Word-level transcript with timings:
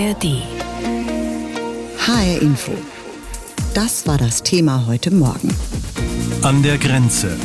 ARD. 0.00 0.42
HR 1.98 2.40
Info. 2.40 2.72
Das 3.74 4.06
war 4.06 4.16
das 4.16 4.42
Thema 4.42 4.86
heute 4.86 5.10
Morgen. 5.10 5.54
An 6.40 6.62
der 6.62 6.78
Grenze. 6.78 7.36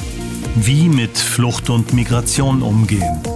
Wie 0.56 0.88
mit 0.88 1.18
Flucht 1.18 1.70
und 1.70 1.94
Migration 1.94 2.62
umgehen. 2.62 3.35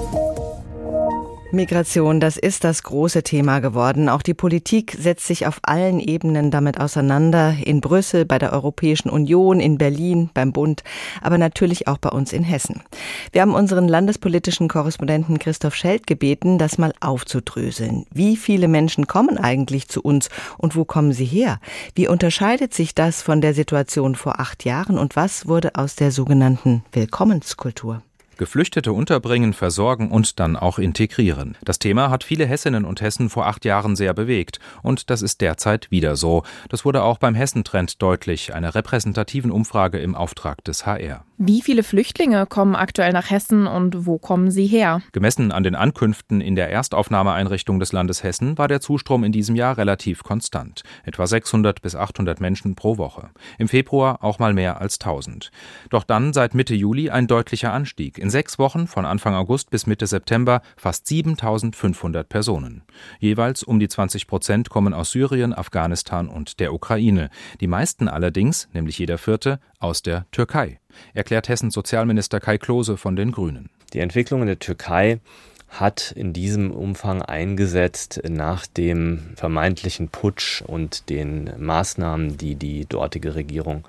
Migration, 1.52 2.20
das 2.20 2.38
ist 2.38 2.63
das 2.63 2.84
große 2.84 3.24
Thema 3.24 3.60
geworden. 3.60 4.08
Auch 4.08 4.22
die 4.22 4.36
Politik 4.36 4.96
setzt 4.99 5.26
sich 5.26 5.48
auf 5.48 5.60
allen 5.63 5.99
Ebenen 5.99 6.52
damit 6.52 6.79
auseinander. 6.79 7.56
In 7.66 7.81
Brüssel, 7.81 8.24
bei 8.24 8.38
der 8.38 8.54
Europäischen 8.54 9.10
Union, 9.10 9.60
in 9.60 9.80
Berlin, 9.80 10.30
beim 10.35 10.54
Bund, 10.54 10.84
aber 11.22 11.40
natürlich 11.40 11.88
auch 11.88 11.98
bei 11.98 12.10
uns 12.10 12.34
in 12.34 12.44
Hessen. 12.44 12.84
Wir 13.31 13.42
haben 13.42 13.56
unseren 13.56 13.88
landespolitischen 13.88 14.67
Korrespondenten 14.67 15.40
Christoph 15.40 15.74
Schelt 15.74 16.05
gebeten, 16.05 16.59
das 16.59 16.77
mal 16.77 16.94
aufzudröseln. 16.99 18.05
Wie 18.13 18.38
viele 18.38 18.68
Menschen 18.68 19.07
kommen 19.07 19.40
eigentlich 19.40 19.88
zu 19.88 20.04
uns 20.04 20.29
und 20.59 20.76
wo 20.76 20.85
kommen 20.85 21.13
sie 21.13 21.26
her? 21.26 21.59
Wie 21.95 22.07
unterscheidet 22.07 22.76
sich 22.76 22.93
das 22.93 23.23
von 23.23 23.41
der 23.41 23.55
Situation 23.55 24.13
vor 24.13 24.40
acht 24.40 24.66
Jahren 24.66 24.99
und 24.99 25.16
was 25.16 25.48
wurde 25.48 25.73
aus 25.73 25.95
der 25.95 26.12
sogenannten 26.12 26.84
Willkommenskultur? 26.91 28.04
Geflüchtete 28.39 28.93
unterbringen, 28.93 29.52
versorgen 29.52 30.09
und 30.11 30.39
dann 30.39 30.55
auch 30.55 30.79
integrieren. 30.79 31.57
Das 31.61 31.77
Thema 31.77 32.09
hat 32.09 32.23
viele 32.23 32.45
Hessinnen 32.45 32.85
und 32.85 33.02
Hessen 33.02 33.29
vor 33.29 33.48
acht 33.48 33.65
Jahren 33.65 33.98
sehr 33.98 34.13
bewegt. 34.13 34.62
Und 34.81 35.09
das 35.09 35.21
ist 35.21 35.41
derzeit 35.41 35.91
wieder 35.91 36.15
so. 36.15 36.43
Das 36.70 36.85
wurde 36.85 37.03
auch 37.03 37.17
beim 37.17 37.35
Hessentrend 37.35 38.02
deutlich, 38.02 38.55
einer 38.55 38.75
repräsentativen 38.75 39.52
Umfrage 39.52 39.99
im 39.99 40.15
Auftrag 40.15 40.63
des 40.63 40.85
HR. 40.85 41.25
Wie 41.41 41.62
viele 41.62 41.84
Flüchtlinge 41.84 42.45
kommen 42.45 42.75
aktuell 42.75 43.13
nach 43.13 43.29
Hessen 43.29 43.65
und 43.65 44.05
wo 44.05 44.17
kommen 44.17 44.51
sie 44.51 44.67
her? 44.67 45.01
Gemessen 45.13 45.53
an 45.53 45.63
den 45.63 45.73
Ankünften 45.73 46.41
in 46.41 46.55
der 46.55 46.70
Erstaufnahmeeinrichtung 46.70 47.79
des 47.79 47.93
Landes 47.93 48.23
Hessen 48.23 48.57
war 48.57 48.67
der 48.67 48.81
Zustrom 48.81 49.23
in 49.23 49.31
diesem 49.31 49.55
Jahr 49.55 49.77
relativ 49.77 50.23
konstant. 50.23 50.84
Etwa 51.05 51.27
600 51.27 51.82
bis 51.82 51.95
800 51.95 52.41
Menschen 52.41 52.76
pro 52.76 52.98
Woche. 52.98 53.29
Im 53.57 53.70
Februar 53.70 54.21
auch 54.21 54.40
mal 54.40 54.54
mehr 54.54 54.82
als 54.82 54.99
1000. 54.99 55.49
Doch 55.90 56.04
dann 56.04 56.34
seit 56.34 56.55
Mitte 56.55 56.76
Juli 56.76 57.10
ein 57.10 57.27
deutlicher 57.27 57.71
Anstieg. 57.71 58.17
In 58.30 58.32
sechs 58.32 58.60
Wochen, 58.60 58.85
von 58.85 59.05
Anfang 59.05 59.34
August 59.34 59.72
bis 59.72 59.88
Mitte 59.88 60.05
September, 60.05 60.62
fast 60.77 61.08
7500 61.08 62.30
Personen. 62.30 62.84
Jeweils 63.18 63.63
um 63.63 63.80
die 63.80 63.88
20 63.88 64.28
Prozent 64.28 64.70
kommen 64.70 64.94
aus 64.94 65.10
Syrien, 65.10 65.52
Afghanistan 65.52 66.28
und 66.30 66.60
der 66.60 66.72
Ukraine. 66.72 67.32
Die 67.60 67.66
meisten 67.66 68.08
allerdings, 68.08 68.70
nämlich 68.72 69.00
jeder 69.00 69.18
vierte, 69.18 69.60
aus 69.80 70.04
der 70.04 70.28
Türkei, 70.30 70.80
erklärt 71.16 71.50
Hessens 71.50 71.74
Sozialminister 71.74 72.40
Kai 72.40 72.60
Klose 72.60 72.98
von 72.98 73.16
den 73.16 73.32
Grünen. 73.32 73.72
Die 73.94 74.00
Entwicklung 74.00 74.42
in 74.42 74.48
der 74.48 74.60
Türkei 74.60 75.22
hat 75.68 76.12
in 76.12 76.32
diesem 76.32 76.70
Umfang 76.70 77.24
eingesetzt 77.24 78.22
nach 78.30 78.68
dem 78.68 79.32
vermeintlichen 79.38 80.10
Putsch 80.10 80.62
und 80.62 81.10
den 81.10 81.50
Maßnahmen, 81.58 82.38
die 82.38 82.54
die 82.54 82.86
dortige 82.86 83.34
Regierung 83.34 83.86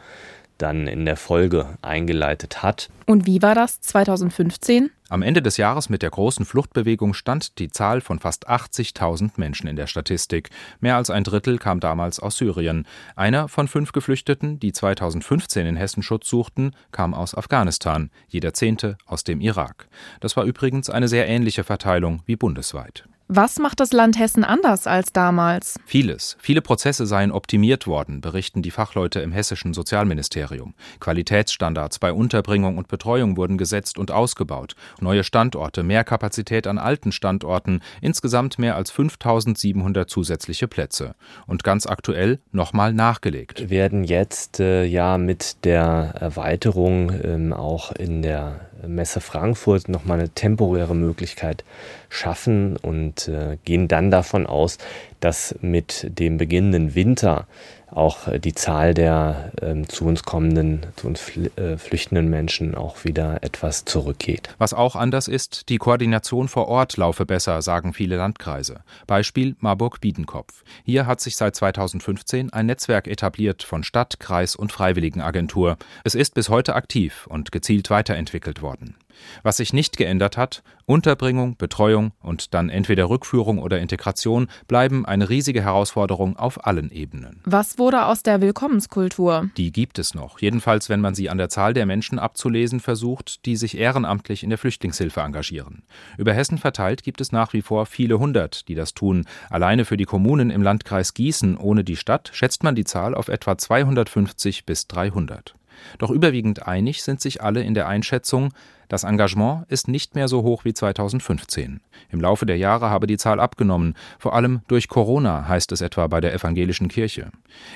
dann 0.60 0.86
in 0.86 1.04
der 1.04 1.16
Folge 1.16 1.78
eingeleitet 1.82 2.62
hat. 2.62 2.88
Und 3.06 3.26
wie 3.26 3.42
war 3.42 3.54
das 3.54 3.80
2015? 3.80 4.90
Am 5.08 5.22
Ende 5.22 5.42
des 5.42 5.56
Jahres 5.56 5.88
mit 5.88 6.02
der 6.02 6.10
großen 6.10 6.44
Fluchtbewegung 6.44 7.14
stand 7.14 7.58
die 7.58 7.70
Zahl 7.70 8.00
von 8.00 8.20
fast 8.20 8.48
80.000 8.48 9.32
Menschen 9.36 9.66
in 9.66 9.74
der 9.74 9.88
Statistik. 9.88 10.50
Mehr 10.78 10.96
als 10.96 11.10
ein 11.10 11.24
Drittel 11.24 11.58
kam 11.58 11.80
damals 11.80 12.20
aus 12.20 12.36
Syrien. 12.36 12.86
Einer 13.16 13.48
von 13.48 13.66
fünf 13.66 13.90
Geflüchteten, 13.90 14.60
die 14.60 14.72
2015 14.72 15.66
in 15.66 15.76
Hessen 15.76 16.04
Schutz 16.04 16.28
suchten, 16.28 16.76
kam 16.92 17.14
aus 17.14 17.34
Afghanistan, 17.34 18.10
jeder 18.28 18.54
zehnte 18.54 18.98
aus 19.06 19.24
dem 19.24 19.40
Irak. 19.40 19.88
Das 20.20 20.36
war 20.36 20.44
übrigens 20.44 20.88
eine 20.88 21.08
sehr 21.08 21.26
ähnliche 21.26 21.64
Verteilung 21.64 22.22
wie 22.26 22.36
bundesweit. 22.36 23.04
Was 23.32 23.60
macht 23.60 23.78
das 23.78 23.92
Land 23.92 24.18
Hessen 24.18 24.42
anders 24.42 24.88
als 24.88 25.12
damals? 25.12 25.78
Vieles. 25.86 26.36
Viele 26.40 26.62
Prozesse 26.62 27.06
seien 27.06 27.30
optimiert 27.30 27.86
worden, 27.86 28.20
berichten 28.20 28.60
die 28.60 28.72
Fachleute 28.72 29.20
im 29.20 29.30
hessischen 29.30 29.72
Sozialministerium. 29.72 30.74
Qualitätsstandards 30.98 32.00
bei 32.00 32.12
Unterbringung 32.12 32.76
und 32.76 32.88
Betreuung 32.88 33.36
wurden 33.36 33.56
gesetzt 33.56 33.98
und 33.98 34.10
ausgebaut. 34.10 34.74
Neue 35.00 35.22
Standorte, 35.22 35.84
mehr 35.84 36.02
Kapazität 36.02 36.66
an 36.66 36.78
alten 36.78 37.12
Standorten, 37.12 37.82
insgesamt 38.00 38.58
mehr 38.58 38.74
als 38.74 38.90
5700 38.90 40.10
zusätzliche 40.10 40.66
Plätze. 40.66 41.14
Und 41.46 41.62
ganz 41.62 41.86
aktuell 41.86 42.40
nochmal 42.50 42.92
nachgelegt. 42.92 43.60
Wir 43.60 43.70
werden 43.70 44.02
jetzt 44.02 44.58
äh, 44.58 44.82
ja 44.82 45.18
mit 45.18 45.64
der 45.64 46.14
Erweiterung 46.18 47.12
ähm, 47.22 47.52
auch 47.52 47.92
in 47.92 48.22
der 48.22 48.69
Messe 48.86 49.20
Frankfurt 49.20 49.88
nochmal 49.88 50.18
eine 50.18 50.28
temporäre 50.30 50.94
Möglichkeit 50.94 51.64
schaffen 52.08 52.76
und 52.76 53.28
äh, 53.28 53.58
gehen 53.64 53.88
dann 53.88 54.10
davon 54.10 54.46
aus, 54.46 54.78
dass 55.20 55.54
mit 55.60 56.06
dem 56.18 56.38
beginnenden 56.38 56.94
Winter 56.94 57.46
auch 57.92 58.28
äh, 58.28 58.38
die 58.38 58.54
Zahl 58.54 58.94
der 58.94 59.52
ähm, 59.62 59.88
zu 59.88 60.04
uns 60.04 60.22
kommenden, 60.22 60.86
zu 60.96 61.06
uns 61.06 61.20
fl 61.20 61.50
äh, 61.56 61.76
flüchtenden 61.76 62.28
Menschen 62.28 62.74
auch 62.74 63.04
wieder 63.04 63.42
etwas 63.42 63.84
zurückgeht. 63.84 64.50
Was 64.58 64.74
auch 64.74 64.96
anders 64.96 65.28
ist, 65.28 65.68
die 65.68 65.78
Koordination 65.78 66.48
vor 66.48 66.68
Ort 66.68 66.96
laufe 66.96 67.26
besser, 67.26 67.62
sagen 67.62 67.92
viele 67.92 68.16
Landkreise. 68.16 68.80
Beispiel 69.06 69.56
Marburg-Biedenkopf. 69.60 70.62
Hier 70.84 71.06
hat 71.06 71.20
sich 71.20 71.36
seit 71.36 71.56
2015 71.56 72.52
ein 72.52 72.66
Netzwerk 72.66 73.08
etabliert 73.08 73.62
von 73.62 73.82
Stadt, 73.82 74.20
Kreis 74.20 74.56
und 74.56 74.72
Freiwilligenagentur. 74.72 75.76
Es 76.04 76.14
ist 76.14 76.34
bis 76.34 76.48
heute 76.48 76.74
aktiv 76.74 77.26
und 77.28 77.52
gezielt 77.52 77.90
weiterentwickelt 77.90 78.62
worden. 78.62 78.96
Was 79.42 79.58
sich 79.58 79.72
nicht 79.72 79.96
geändert 79.96 80.36
hat, 80.36 80.62
Unterbringung, 80.86 81.56
Betreuung 81.56 82.10
und 82.20 82.52
dann 82.52 82.68
entweder 82.68 83.08
Rückführung 83.08 83.58
oder 83.58 83.78
Integration 83.78 84.48
bleiben 84.66 85.06
eine 85.06 85.28
riesige 85.28 85.62
Herausforderung 85.62 86.36
auf 86.36 86.66
allen 86.66 86.90
Ebenen. 86.90 87.40
Was 87.44 87.78
wurde 87.78 88.06
aus 88.06 88.24
der 88.24 88.40
Willkommenskultur? 88.40 89.50
Die 89.56 89.70
gibt 89.70 90.00
es 90.00 90.14
noch, 90.14 90.40
jedenfalls 90.40 90.88
wenn 90.88 91.00
man 91.00 91.14
sie 91.14 91.30
an 91.30 91.38
der 91.38 91.48
Zahl 91.48 91.74
der 91.74 91.86
Menschen 91.86 92.18
abzulesen 92.18 92.80
versucht, 92.80 93.46
die 93.46 93.54
sich 93.54 93.78
ehrenamtlich 93.78 94.42
in 94.42 94.50
der 94.50 94.58
Flüchtlingshilfe 94.58 95.20
engagieren. 95.20 95.84
Über 96.18 96.34
Hessen 96.34 96.58
verteilt 96.58 97.04
gibt 97.04 97.20
es 97.20 97.30
nach 97.30 97.52
wie 97.52 97.62
vor 97.62 97.86
viele 97.86 98.18
hundert, 98.18 98.66
die 98.66 98.74
das 98.74 98.92
tun. 98.92 99.26
Alleine 99.48 99.84
für 99.84 99.96
die 99.96 100.06
Kommunen 100.06 100.50
im 100.50 100.62
Landkreis 100.62 101.14
Gießen 101.14 101.56
ohne 101.56 101.84
die 101.84 101.96
Stadt 101.96 102.30
schätzt 102.32 102.64
man 102.64 102.74
die 102.74 102.84
Zahl 102.84 103.14
auf 103.14 103.28
etwa 103.28 103.56
250 103.56 104.66
bis 104.66 104.88
300. 104.88 105.54
Doch 105.98 106.10
überwiegend 106.10 106.66
einig 106.66 107.02
sind 107.02 107.20
sich 107.20 107.42
alle 107.42 107.62
in 107.62 107.74
der 107.74 107.88
Einschätzung, 107.88 108.52
das 108.90 109.04
Engagement 109.04 109.66
ist 109.68 109.86
nicht 109.86 110.16
mehr 110.16 110.26
so 110.26 110.42
hoch 110.42 110.64
wie 110.64 110.74
2015. 110.74 111.80
Im 112.10 112.20
Laufe 112.20 112.44
der 112.44 112.58
Jahre 112.58 112.90
habe 112.90 113.06
die 113.06 113.18
Zahl 113.18 113.38
abgenommen, 113.38 113.94
vor 114.18 114.34
allem 114.34 114.62
durch 114.66 114.88
Corona, 114.88 115.46
heißt 115.46 115.70
es 115.70 115.80
etwa 115.80 116.08
bei 116.08 116.20
der 116.20 116.34
evangelischen 116.34 116.88
Kirche. 116.88 117.30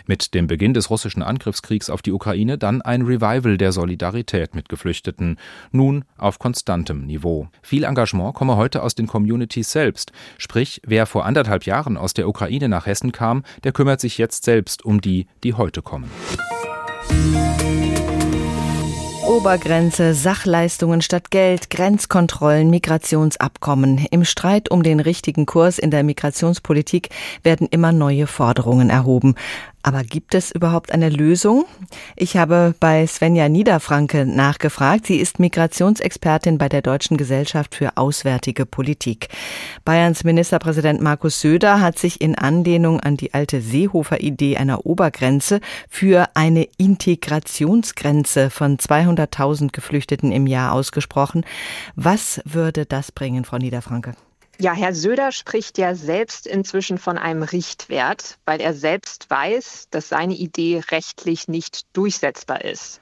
Mit 0.06 0.34
dem 0.34 0.48
Beginn 0.48 0.74
des 0.74 0.90
russischen 0.90 1.22
Angriffskriegs 1.22 1.88
auf 1.88 2.02
die 2.02 2.10
Ukraine 2.10 2.58
dann 2.58 2.82
ein 2.82 3.02
Revival 3.02 3.56
der 3.58 3.70
Solidarität 3.70 4.56
mit 4.56 4.68
Geflüchteten, 4.68 5.38
nun 5.70 6.04
auf 6.18 6.40
konstantem 6.40 7.06
Niveau. 7.06 7.46
Viel 7.62 7.84
Engagement 7.84 8.34
komme 8.34 8.56
heute 8.56 8.82
aus 8.82 8.96
den 8.96 9.06
Communities 9.06 9.70
selbst, 9.70 10.10
sprich, 10.36 10.82
wer 10.84 11.06
vor 11.06 11.26
anderthalb 11.26 11.64
Jahren 11.64 11.96
aus 11.96 12.14
der 12.14 12.26
Ukraine 12.26 12.68
nach 12.68 12.86
Hessen 12.86 13.12
kam, 13.12 13.44
der 13.62 13.70
kümmert 13.70 14.00
sich 14.00 14.18
jetzt 14.18 14.42
selbst 14.42 14.84
um 14.84 15.00
die, 15.00 15.28
die 15.44 15.54
heute 15.54 15.80
kommen. 15.80 16.10
Obergrenze, 19.34 20.14
Sachleistungen 20.14 21.02
statt 21.02 21.32
Geld, 21.32 21.68
Grenzkontrollen, 21.68 22.70
Migrationsabkommen. 22.70 24.06
Im 24.12 24.24
Streit 24.24 24.70
um 24.70 24.84
den 24.84 25.00
richtigen 25.00 25.44
Kurs 25.44 25.80
in 25.80 25.90
der 25.90 26.04
Migrationspolitik 26.04 27.08
werden 27.42 27.66
immer 27.68 27.90
neue 27.90 28.28
Forderungen 28.28 28.90
erhoben. 28.90 29.34
Aber 29.84 30.02
gibt 30.02 30.34
es 30.34 30.50
überhaupt 30.50 30.92
eine 30.92 31.10
Lösung? 31.10 31.66
Ich 32.16 32.38
habe 32.38 32.74
bei 32.80 33.06
Svenja 33.06 33.50
Niederfranke 33.50 34.24
nachgefragt. 34.24 35.06
Sie 35.06 35.18
ist 35.18 35.38
Migrationsexpertin 35.38 36.56
bei 36.56 36.70
der 36.70 36.80
Deutschen 36.80 37.18
Gesellschaft 37.18 37.74
für 37.74 37.98
Auswärtige 37.98 38.64
Politik. 38.64 39.28
Bayerns 39.84 40.24
Ministerpräsident 40.24 41.02
Markus 41.02 41.38
Söder 41.38 41.82
hat 41.82 41.98
sich 41.98 42.22
in 42.22 42.34
Anlehnung 42.34 43.00
an 43.00 43.18
die 43.18 43.34
alte 43.34 43.60
Seehofer-Idee 43.60 44.56
einer 44.56 44.86
Obergrenze 44.86 45.60
für 45.90 46.30
eine 46.32 46.66
Integrationsgrenze 46.78 48.48
von 48.48 48.78
200.000 48.78 49.70
Geflüchteten 49.70 50.32
im 50.32 50.46
Jahr 50.46 50.72
ausgesprochen. 50.72 51.44
Was 51.94 52.40
würde 52.46 52.86
das 52.86 53.12
bringen, 53.12 53.44
Frau 53.44 53.58
Niederfranke? 53.58 54.14
Ja, 54.58 54.72
Herr 54.72 54.94
Söder 54.94 55.32
spricht 55.32 55.78
ja 55.78 55.94
selbst 55.94 56.46
inzwischen 56.46 56.98
von 56.98 57.18
einem 57.18 57.42
Richtwert, 57.42 58.38
weil 58.44 58.60
er 58.60 58.72
selbst 58.72 59.28
weiß, 59.28 59.88
dass 59.90 60.08
seine 60.08 60.34
Idee 60.34 60.80
rechtlich 60.90 61.48
nicht 61.48 61.86
durchsetzbar 61.92 62.64
ist. 62.64 63.00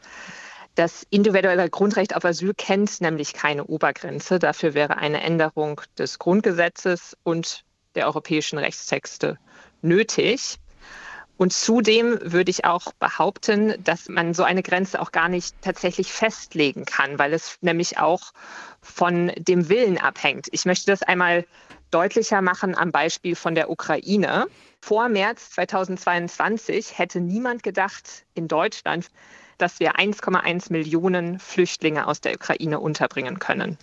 Das 0.75 1.07
individuelle 1.11 1.69
Grundrecht 1.69 2.17
auf 2.17 2.25
Asyl 2.25 2.55
kennt 2.55 3.03
nämlich 3.03 3.35
keine 3.35 3.65
Obergrenze. 3.65 4.39
Dafür 4.39 4.73
wäre 4.73 4.97
eine 4.97 5.23
Änderung 5.23 5.83
des 5.99 6.19
Grundgesetzes 6.19 7.17
und 7.23 7.65
der 7.95 8.07
europäischen 8.07 8.59
Rechtstexte 8.59 9.39
nötig. 9.83 10.57
Und 11.43 11.53
zudem 11.53 12.21
würde 12.23 12.53
ich 12.53 12.65
auch 12.65 12.93
behaupten, 13.01 13.75
dass 13.83 14.09
man 14.09 14.33
so 14.33 14.45
eine 14.45 14.63
Grenze 14.63 15.03
auch 15.03 15.11
gar 15.11 15.29
nicht 15.29 15.57
tatsächlich 15.61 16.13
festlegen 16.13 16.85
kann, 16.85 17.19
weil 17.19 17.33
es 17.33 17.59
nämlich 17.63 17.99
auch 17.99 18.33
von 18.81 19.33
dem 19.37 19.69
Willen 19.69 19.99
abhängt. 19.99 20.47
Ich 20.53 20.67
möchte 20.67 20.87
das 20.87 21.03
einmal 21.03 21.45
deutlicher 21.91 22.43
machen 22.43 22.79
am 22.79 22.93
Beispiel 22.93 23.35
von 23.35 23.57
der 23.57 23.71
Ukraine. 23.71 24.47
Vor 24.81 25.09
März 25.09 25.51
2022 25.51 26.97
hätte 26.97 27.19
niemand 27.19 27.65
gedacht 27.65 28.25
in 28.35 28.47
Deutschland, 28.47 29.09
dass 29.59 29.81
wir 29.81 29.97
1,1 29.97 30.71
Millionen 30.71 31.41
Flüchtlinge 31.41 32.07
aus 32.07 32.21
der 32.21 32.37
Ukraine 32.37 32.79
unterbringen 32.79 33.41
können. 33.41 33.79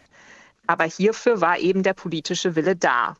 Aber 0.65 0.85
hierfür 0.85 1.41
war 1.41 1.59
eben 1.59 1.83
der 1.83 1.93
politische 1.93 2.55
Wille 2.55 2.77
da. 2.77 3.17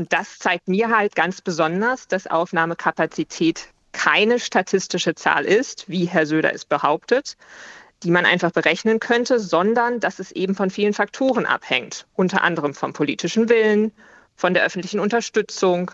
Und 0.00 0.14
das 0.14 0.38
zeigt 0.38 0.66
mir 0.66 0.88
halt 0.88 1.14
ganz 1.14 1.42
besonders, 1.42 2.08
dass 2.08 2.26
Aufnahmekapazität 2.26 3.68
keine 3.92 4.40
statistische 4.40 5.14
Zahl 5.14 5.44
ist, 5.44 5.90
wie 5.90 6.06
Herr 6.06 6.24
Söder 6.24 6.54
es 6.54 6.64
behauptet, 6.64 7.36
die 8.02 8.10
man 8.10 8.24
einfach 8.24 8.50
berechnen 8.50 8.98
könnte, 8.98 9.38
sondern 9.38 10.00
dass 10.00 10.18
es 10.18 10.32
eben 10.32 10.54
von 10.54 10.70
vielen 10.70 10.94
Faktoren 10.94 11.44
abhängt, 11.44 12.06
unter 12.14 12.40
anderem 12.42 12.72
vom 12.72 12.94
politischen 12.94 13.50
Willen, 13.50 13.92
von 14.36 14.54
der 14.54 14.64
öffentlichen 14.64 15.00
Unterstützung, 15.00 15.90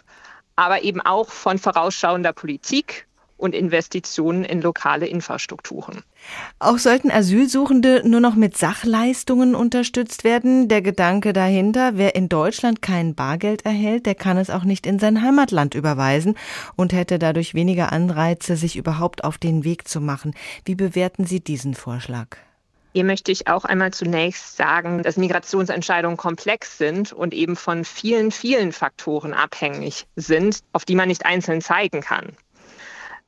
aber 0.54 0.82
eben 0.82 1.00
auch 1.00 1.28
von 1.30 1.58
vorausschauender 1.58 2.32
Politik 2.32 3.08
und 3.36 3.54
Investitionen 3.54 4.44
in 4.44 4.60
lokale 4.60 5.06
Infrastrukturen. 5.06 6.02
Auch 6.58 6.78
sollten 6.78 7.10
Asylsuchende 7.10 8.02
nur 8.04 8.20
noch 8.20 8.34
mit 8.34 8.56
Sachleistungen 8.56 9.54
unterstützt 9.54 10.24
werden. 10.24 10.68
Der 10.68 10.82
Gedanke 10.82 11.32
dahinter, 11.32 11.92
wer 11.96 12.14
in 12.14 12.28
Deutschland 12.28 12.82
kein 12.82 13.14
Bargeld 13.14 13.64
erhält, 13.64 14.06
der 14.06 14.14
kann 14.14 14.36
es 14.36 14.50
auch 14.50 14.64
nicht 14.64 14.86
in 14.86 14.98
sein 14.98 15.22
Heimatland 15.22 15.74
überweisen 15.74 16.36
und 16.76 16.92
hätte 16.92 17.18
dadurch 17.18 17.54
weniger 17.54 17.92
Anreize, 17.92 18.56
sich 18.56 18.76
überhaupt 18.76 19.24
auf 19.24 19.38
den 19.38 19.64
Weg 19.64 19.88
zu 19.88 20.00
machen. 20.00 20.34
Wie 20.64 20.74
bewerten 20.74 21.26
Sie 21.26 21.40
diesen 21.40 21.74
Vorschlag? 21.74 22.36
Hier 22.96 23.04
möchte 23.04 23.30
ich 23.30 23.46
auch 23.46 23.66
einmal 23.66 23.92
zunächst 23.92 24.56
sagen, 24.56 25.02
dass 25.02 25.18
Migrationsentscheidungen 25.18 26.16
komplex 26.16 26.78
sind 26.78 27.12
und 27.12 27.34
eben 27.34 27.54
von 27.54 27.84
vielen, 27.84 28.30
vielen 28.30 28.72
Faktoren 28.72 29.34
abhängig 29.34 30.06
sind, 30.16 30.60
auf 30.72 30.86
die 30.86 30.94
man 30.94 31.08
nicht 31.08 31.26
einzeln 31.26 31.60
zeigen 31.60 32.00
kann. 32.00 32.34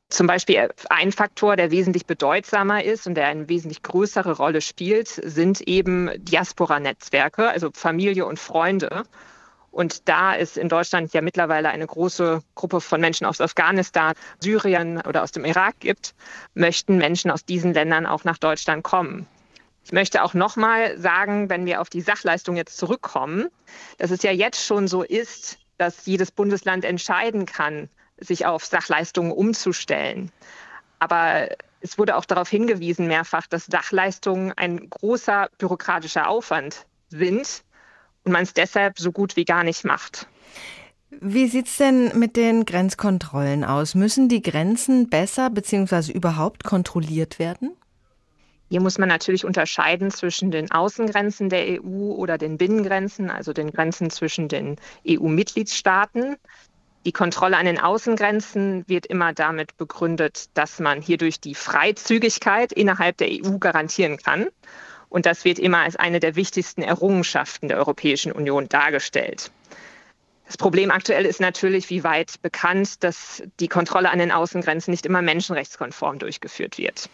Zum 0.08 0.26
Beispiel 0.26 0.70
ein 0.88 1.12
Faktor, 1.12 1.56
der 1.56 1.70
wesentlich 1.70 2.06
bedeutsamer 2.06 2.82
ist 2.82 3.06
und 3.06 3.14
der 3.14 3.26
eine 3.26 3.48
wesentlich 3.48 3.82
größere 3.82 4.36
Rolle 4.36 4.62
spielt, 4.62 5.08
sind 5.08 5.60
eben 5.60 6.10
Diaspora-Netzwerke, 6.24 7.48
also 7.48 7.70
Familie 7.74 8.24
und 8.24 8.38
Freunde. 8.38 9.02
Und 9.70 10.08
da 10.08 10.34
es 10.34 10.56
in 10.56 10.70
Deutschland 10.70 11.12
ja 11.12 11.20
mittlerweile 11.20 11.68
eine 11.68 11.86
große 11.86 12.42
Gruppe 12.54 12.80
von 12.80 13.02
Menschen 13.02 13.26
aus 13.26 13.40
Afghanistan, 13.40 14.14
Syrien 14.40 15.02
oder 15.06 15.22
aus 15.22 15.30
dem 15.30 15.44
Irak 15.44 15.80
gibt, 15.80 16.14
möchten 16.54 16.96
Menschen 16.96 17.30
aus 17.30 17.44
diesen 17.44 17.74
Ländern 17.74 18.06
auch 18.06 18.24
nach 18.24 18.38
Deutschland 18.38 18.82
kommen. 18.82 19.26
Ich 19.84 19.92
möchte 19.92 20.22
auch 20.22 20.32
nochmal 20.32 20.98
sagen, 20.98 21.50
wenn 21.50 21.66
wir 21.66 21.82
auf 21.82 21.90
die 21.90 22.00
Sachleistung 22.00 22.56
jetzt 22.56 22.78
zurückkommen, 22.78 23.48
dass 23.98 24.10
es 24.10 24.22
ja 24.22 24.32
jetzt 24.32 24.64
schon 24.64 24.88
so 24.88 25.02
ist, 25.02 25.58
dass 25.76 26.06
jedes 26.06 26.30
Bundesland 26.30 26.84
entscheiden 26.84 27.44
kann, 27.44 27.90
sich 28.20 28.46
auf 28.46 28.64
Sachleistungen 28.64 29.32
umzustellen. 29.32 30.30
Aber 30.98 31.48
es 31.80 31.98
wurde 31.98 32.16
auch 32.16 32.24
darauf 32.24 32.48
hingewiesen 32.48 33.06
mehrfach, 33.06 33.46
dass 33.46 33.66
Sachleistungen 33.66 34.52
ein 34.56 34.90
großer 34.90 35.48
bürokratischer 35.58 36.28
Aufwand 36.28 36.86
sind 37.08 37.62
und 38.24 38.32
man 38.32 38.42
es 38.42 38.54
deshalb 38.54 38.98
so 38.98 39.12
gut 39.12 39.36
wie 39.36 39.44
gar 39.44 39.64
nicht 39.64 39.84
macht. 39.84 40.26
Wie 41.10 41.48
sieht 41.48 41.68
es 41.68 41.76
denn 41.78 42.18
mit 42.18 42.36
den 42.36 42.64
Grenzkontrollen 42.64 43.64
aus? 43.64 43.94
Müssen 43.94 44.28
die 44.28 44.42
Grenzen 44.42 45.08
besser 45.08 45.50
bzw. 45.50 46.12
überhaupt 46.12 46.64
kontrolliert 46.64 47.38
werden? 47.38 47.70
Hier 48.70 48.82
muss 48.82 48.98
man 48.98 49.08
natürlich 49.08 49.46
unterscheiden 49.46 50.10
zwischen 50.10 50.50
den 50.50 50.70
Außengrenzen 50.70 51.48
der 51.48 51.82
EU 51.82 52.12
oder 52.12 52.36
den 52.36 52.58
Binnengrenzen, 52.58 53.30
also 53.30 53.54
den 53.54 53.70
Grenzen 53.72 54.10
zwischen 54.10 54.48
den 54.48 54.76
EU-Mitgliedstaaten. 55.08 56.36
Die 57.08 57.12
Kontrolle 57.12 57.56
an 57.56 57.64
den 57.64 57.80
Außengrenzen 57.80 58.86
wird 58.86 59.06
immer 59.06 59.32
damit 59.32 59.78
begründet, 59.78 60.50
dass 60.52 60.78
man 60.78 61.00
hierdurch 61.00 61.40
die 61.40 61.54
Freizügigkeit 61.54 62.70
innerhalb 62.70 63.16
der 63.16 63.28
EU 63.28 63.56
garantieren 63.56 64.18
kann. 64.18 64.48
Und 65.08 65.24
das 65.24 65.46
wird 65.46 65.58
immer 65.58 65.78
als 65.78 65.96
eine 65.96 66.20
der 66.20 66.36
wichtigsten 66.36 66.82
Errungenschaften 66.82 67.68
der 67.68 67.78
Europäischen 67.78 68.30
Union 68.30 68.68
dargestellt. 68.68 69.50
Das 70.44 70.58
Problem 70.58 70.90
aktuell 70.90 71.24
ist 71.24 71.40
natürlich, 71.40 71.88
wie 71.88 72.04
weit 72.04 72.42
bekannt, 72.42 73.02
dass 73.02 73.42
die 73.58 73.68
Kontrolle 73.68 74.10
an 74.10 74.18
den 74.18 74.30
Außengrenzen 74.30 74.90
nicht 74.90 75.06
immer 75.06 75.22
menschenrechtskonform 75.22 76.18
durchgeführt 76.18 76.76
wird. 76.76 77.08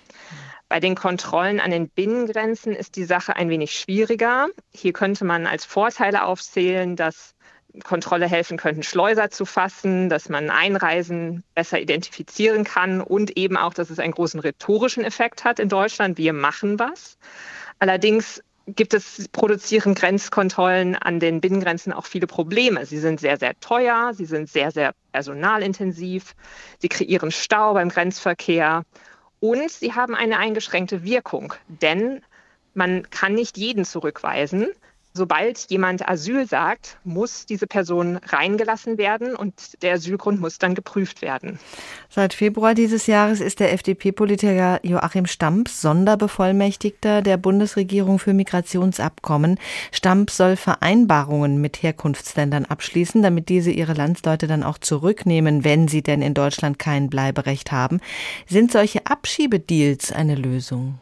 Bei 0.69 0.81
den 0.81 0.97
Kontrollen 0.97 1.61
an 1.61 1.71
den 1.71 1.89
Binnengrenzen 1.89 2.75
ist 2.75 2.97
die 2.97 3.05
Sache 3.05 3.37
ein 3.37 3.49
wenig 3.49 3.79
schwieriger. 3.79 4.49
Hier 4.73 4.93
könnte 4.93 5.25
man 5.25 5.47
als 5.47 5.65
Vorteile 5.65 6.25
aufzählen, 6.25 6.97
dass 6.97 7.34
Kontrolle 7.83 8.27
helfen 8.29 8.57
könnten, 8.57 8.83
Schleuser 8.83 9.31
zu 9.31 9.45
fassen, 9.45 10.09
dass 10.09 10.29
man 10.29 10.51
Einreisen 10.51 11.43
besser 11.55 11.81
identifizieren 11.81 12.65
kann 12.65 13.01
und 13.01 13.37
eben 13.37 13.57
auch, 13.57 13.75
dass 13.75 13.91
es 13.91 13.99
einen 13.99 14.13
großen 14.13 14.41
rhetorischen 14.41 15.05
Effekt 15.05 15.45
hat 15.45 15.59
in 15.59 15.69
Deutschland. 15.69 16.17
Wir 16.17 16.33
machen 16.33 16.79
was. 16.79 17.19
Allerdings 17.81 18.43
gibt 18.67 18.95
es, 18.95 19.29
produzieren 19.29 19.95
Grenzkontrollen 19.95 20.95
an 20.95 21.21
den 21.21 21.41
Binnengrenzen 21.41 21.93
auch 21.93 22.07
viele 22.07 22.27
Probleme. 22.27 22.87
Sie 22.87 22.99
sind 22.99 23.21
sehr, 23.21 23.37
sehr 23.39 23.59
teuer, 23.61 24.13
sie 24.15 24.25
sind 24.25 24.49
sehr, 24.49 24.71
sehr 24.71 24.95
personalintensiv, 25.13 26.35
sie 26.79 26.89
kreieren 26.89 27.31
Stau 27.31 27.75
beim 27.75 27.89
Grenzverkehr 27.89 28.85
und 29.41 29.71
sie 29.71 29.93
haben 29.93 30.15
eine 30.15 30.39
eingeschränkte 30.39 31.05
Wirkung, 31.05 31.53
denn 31.69 32.23
man 32.73 33.09
kann 33.11 33.35
nicht 33.35 33.59
jeden 33.59 33.85
zurückweisen 33.85 34.69
sobald 35.15 35.71
jemand 35.71 36.09
Asyl 36.09 36.47
sagt, 36.47 36.99
muss 37.05 37.47
diese 37.47 37.69
Person 37.69 38.17
reingelassen 38.17 38.99
werden 38.99 39.37
und 39.37 39.81
der 39.83 39.95
Asylgrund 39.95 40.41
muss 40.41 40.59
dann 40.59 40.75
geprüft 40.75 41.23
werden. 41.23 41.61
Seit 42.11 42.35
Februar 42.35 42.75
dieses 42.75 43.07
Jahres 43.07 43.41
ist 43.41 43.61
der 43.61 43.73
FDP-Politiker 43.73 44.81
Joachim 44.83 45.27
Stamps 45.27 45.81
Sonderbevollmächtigter 45.81 47.23
der 47.23 47.37
Bundesregierung 47.37 48.19
für 48.19 48.35
Migrationsabkommen. 48.35 49.61
Stamps 49.93 50.37
soll 50.37 50.57
Vereinbarungen 50.57 51.61
mit 51.61 51.83
Herkunftsländern 51.83 52.65
abschließen, 52.65 53.23
damit 53.23 53.49
diese 53.49 53.71
ihre 53.71 53.95
Landsleute 53.95 54.49
dann 54.49 54.65
auch 54.65 54.79
zurücknehmen, 54.79 55.63
wenn 55.63 55.87
sie 55.87 56.03
denn 56.03 56.23
in 56.23 56.35
Deutschland 56.35 56.81
kein 56.81 57.09
Bleiberecht 57.09 57.71
haben. 57.71 58.01
Sind 58.49 58.73
solche 58.73 59.07
Abschiebedeals 59.07 60.11
eine 60.11 60.35
Lösung? 60.35 60.99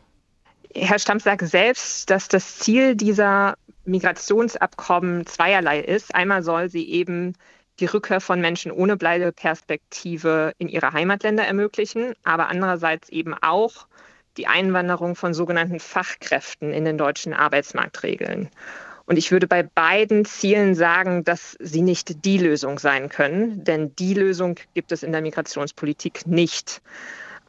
Herr 0.74 0.98
Stamps 0.98 1.24
sagt 1.24 1.46
selbst, 1.46 2.08
dass 2.08 2.28
das 2.28 2.58
Ziel 2.58 2.96
dieser 2.96 3.54
Migrationsabkommen 3.84 5.26
zweierlei 5.26 5.80
ist. 5.80 6.14
Einmal 6.14 6.42
soll 6.42 6.68
sie 6.68 6.88
eben 6.88 7.34
die 7.80 7.86
Rückkehr 7.86 8.20
von 8.20 8.40
Menschen 8.40 8.70
ohne 8.70 8.96
Bleibeperspektive 8.96 10.52
in 10.58 10.68
ihre 10.68 10.92
Heimatländer 10.92 11.44
ermöglichen, 11.44 12.14
aber 12.22 12.48
andererseits 12.48 13.08
eben 13.08 13.34
auch 13.34 13.86
die 14.36 14.46
Einwanderung 14.46 15.14
von 15.14 15.34
sogenannten 15.34 15.80
Fachkräften 15.80 16.72
in 16.72 16.84
den 16.84 16.98
deutschen 16.98 17.34
Arbeitsmarkt 17.34 18.02
regeln. 18.02 18.48
Und 19.04 19.16
ich 19.16 19.32
würde 19.32 19.46
bei 19.46 19.62
beiden 19.62 20.24
Zielen 20.24 20.74
sagen, 20.74 21.24
dass 21.24 21.56
sie 21.60 21.82
nicht 21.82 22.24
die 22.24 22.38
Lösung 22.38 22.78
sein 22.78 23.08
können, 23.08 23.64
denn 23.64 23.94
die 23.96 24.14
Lösung 24.14 24.58
gibt 24.74 24.92
es 24.92 25.02
in 25.02 25.12
der 25.12 25.20
Migrationspolitik 25.20 26.26
nicht. 26.26 26.80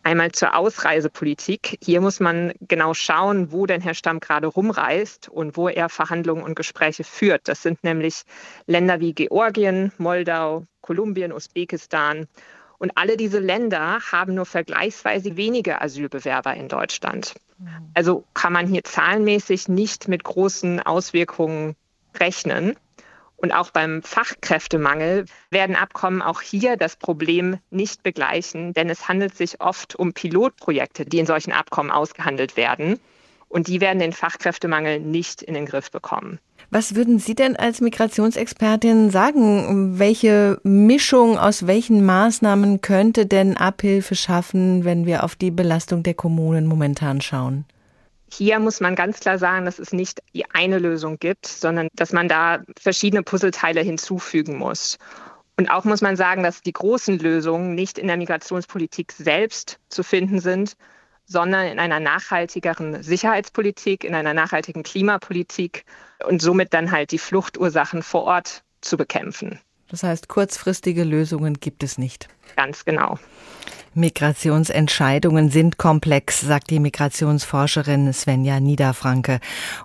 Einmal 0.05 0.33
zur 0.33 0.55
Ausreisepolitik. 0.55 1.77
Hier 1.81 2.01
muss 2.01 2.19
man 2.19 2.51
genau 2.59 2.93
schauen, 2.93 3.53
wo 3.53 3.65
denn 3.65 3.79
Herr 3.79 3.93
Stamm 3.93 4.19
gerade 4.19 4.47
rumreist 4.47 5.29
und 5.29 5.55
wo 5.55 5.69
er 5.69 5.87
Verhandlungen 5.87 6.43
und 6.43 6.55
Gespräche 6.55 7.05
führt. 7.05 7.47
Das 7.47 7.61
sind 7.61 7.83
nämlich 7.85 8.23
Länder 8.67 8.99
wie 8.99 9.13
Georgien, 9.13 9.93
Moldau, 9.97 10.65
Kolumbien, 10.81 11.31
Usbekistan. 11.31 12.27
Und 12.79 12.91
alle 12.95 13.15
diese 13.15 13.39
Länder 13.39 14.01
haben 14.11 14.33
nur 14.33 14.45
vergleichsweise 14.45 15.37
wenige 15.37 15.81
Asylbewerber 15.81 16.53
in 16.53 16.67
Deutschland. 16.67 17.33
Mhm. 17.57 17.67
Also 17.93 18.25
kann 18.33 18.51
man 18.51 18.67
hier 18.67 18.83
zahlenmäßig 18.83 19.69
nicht 19.69 20.09
mit 20.09 20.25
großen 20.25 20.81
Auswirkungen 20.81 21.77
rechnen. 22.19 22.75
Und 23.43 23.51
auch 23.51 23.71
beim 23.71 24.01
Fachkräftemangel 24.03 25.25
werden 25.49 25.75
Abkommen 25.75 26.21
auch 26.21 26.39
hier 26.39 26.77
das 26.77 26.95
Problem 26.95 27.57
nicht 27.71 28.01
begleichen, 28.01 28.71
denn 28.71 28.89
es 28.89 29.09
handelt 29.09 29.35
sich 29.35 29.59
oft 29.59 29.97
um 29.97 30.13
Pilotprojekte, 30.13 31.03
die 31.03 31.19
in 31.19 31.25
solchen 31.25 31.51
Abkommen 31.51 31.91
ausgehandelt 31.91 32.55
werden. 32.55 33.01
Und 33.49 33.67
die 33.67 33.81
werden 33.81 33.99
den 33.99 34.13
Fachkräftemangel 34.13 35.01
nicht 35.01 35.41
in 35.41 35.55
den 35.55 35.65
Griff 35.65 35.91
bekommen. 35.91 36.39
Was 36.69 36.95
würden 36.95 37.19
Sie 37.19 37.35
denn 37.35 37.57
als 37.57 37.81
Migrationsexpertin 37.81 39.09
sagen? 39.09 39.99
Welche 39.99 40.61
Mischung 40.63 41.37
aus 41.37 41.67
welchen 41.67 42.05
Maßnahmen 42.05 42.79
könnte 42.79 43.25
denn 43.25 43.57
Abhilfe 43.57 44.15
schaffen, 44.15 44.85
wenn 44.85 45.05
wir 45.05 45.25
auf 45.25 45.35
die 45.35 45.51
Belastung 45.51 46.01
der 46.01 46.13
Kommunen 46.13 46.65
momentan 46.65 47.19
schauen? 47.19 47.65
Hier 48.35 48.57
muss 48.57 48.79
man 48.79 48.95
ganz 48.95 49.19
klar 49.19 49.37
sagen, 49.37 49.63
dass 49.65 49.77
es 49.77 49.93
nicht 49.93 50.23
die 50.33 50.49
eine 50.49 50.79
Lösung 50.79 51.19
gibt, 51.19 51.45
sondern 51.45 51.87
dass 51.93 52.13
man 52.13 52.27
da 52.27 52.63
verschiedene 52.79 53.21
Puzzleteile 53.21 53.81
hinzufügen 53.81 54.57
muss. 54.57 54.97
Und 55.55 55.69
auch 55.69 55.83
muss 55.83 56.01
man 56.01 56.15
sagen, 56.15 56.41
dass 56.41 56.63
die 56.63 56.73
großen 56.73 57.19
Lösungen 57.19 57.75
nicht 57.75 57.99
in 57.99 58.07
der 58.07 58.17
Migrationspolitik 58.17 59.11
selbst 59.11 59.77
zu 59.89 60.01
finden 60.01 60.39
sind, 60.39 60.75
sondern 61.25 61.67
in 61.67 61.77
einer 61.77 61.99
nachhaltigeren 61.99 63.03
Sicherheitspolitik, 63.03 64.03
in 64.03 64.15
einer 64.15 64.33
nachhaltigen 64.33 64.81
Klimapolitik 64.81 65.85
und 66.25 66.41
somit 66.41 66.73
dann 66.73 66.89
halt 66.89 67.11
die 67.11 67.19
Fluchtursachen 67.19 68.01
vor 68.01 68.23
Ort 68.23 68.63
zu 68.81 68.97
bekämpfen. 68.97 69.59
Das 69.93 70.01
heißt, 70.01 70.27
kurzfristige 70.27 71.03
Lösungen 71.03 71.59
gibt 71.59 71.83
es 71.83 71.99
nicht. 71.99 72.27
Ganz 72.55 72.83
genau. 72.83 73.19
Migrationsentscheidungen 73.93 75.51
sind 75.51 75.77
komplex, 75.77 76.41
sagt 76.41 76.71
die 76.71 76.79
Migrationsforscherin 76.79 78.11
Svenja 78.11 78.59
Niederfranke. 78.59 79.39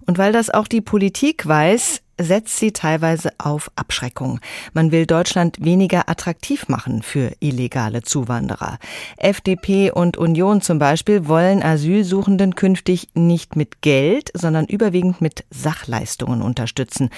Und 0.07 0.17
weil 0.17 0.33
das 0.33 0.49
auch 0.49 0.67
die 0.67 0.81
Politik 0.81 1.47
weiß, 1.47 2.01
setzt 2.19 2.57
sie 2.57 2.73
teilweise 2.73 3.33
auf 3.39 3.71
Abschreckung. 3.77 4.41
Man 4.73 4.93
will 4.93 5.05
Deutschland 5.05 5.63
weniger 5.63 6.09
attraktiv 6.09 6.69
machen 6.69 7.03
für 7.03 7.33
illegale 7.41 8.03
Zuwanderer. 8.03 8.79
FDP 9.19 9.91
und 9.91 10.17
Union 10.17 10.61
zum 10.61 10.79
Beispiel 10.79 11.29
wollen 11.29 11.63
Asylsuchenden 11.63 12.55
künftig 12.55 13.09
nicht 13.15 13.57
mit 13.57 13.83
Geld, 13.83 14.31
sondern 14.35 14.65
überwiegend 14.65 15.21
mit 15.21 15.45
Sachleistungen 15.51 16.43
unterstützen. 16.43 17.11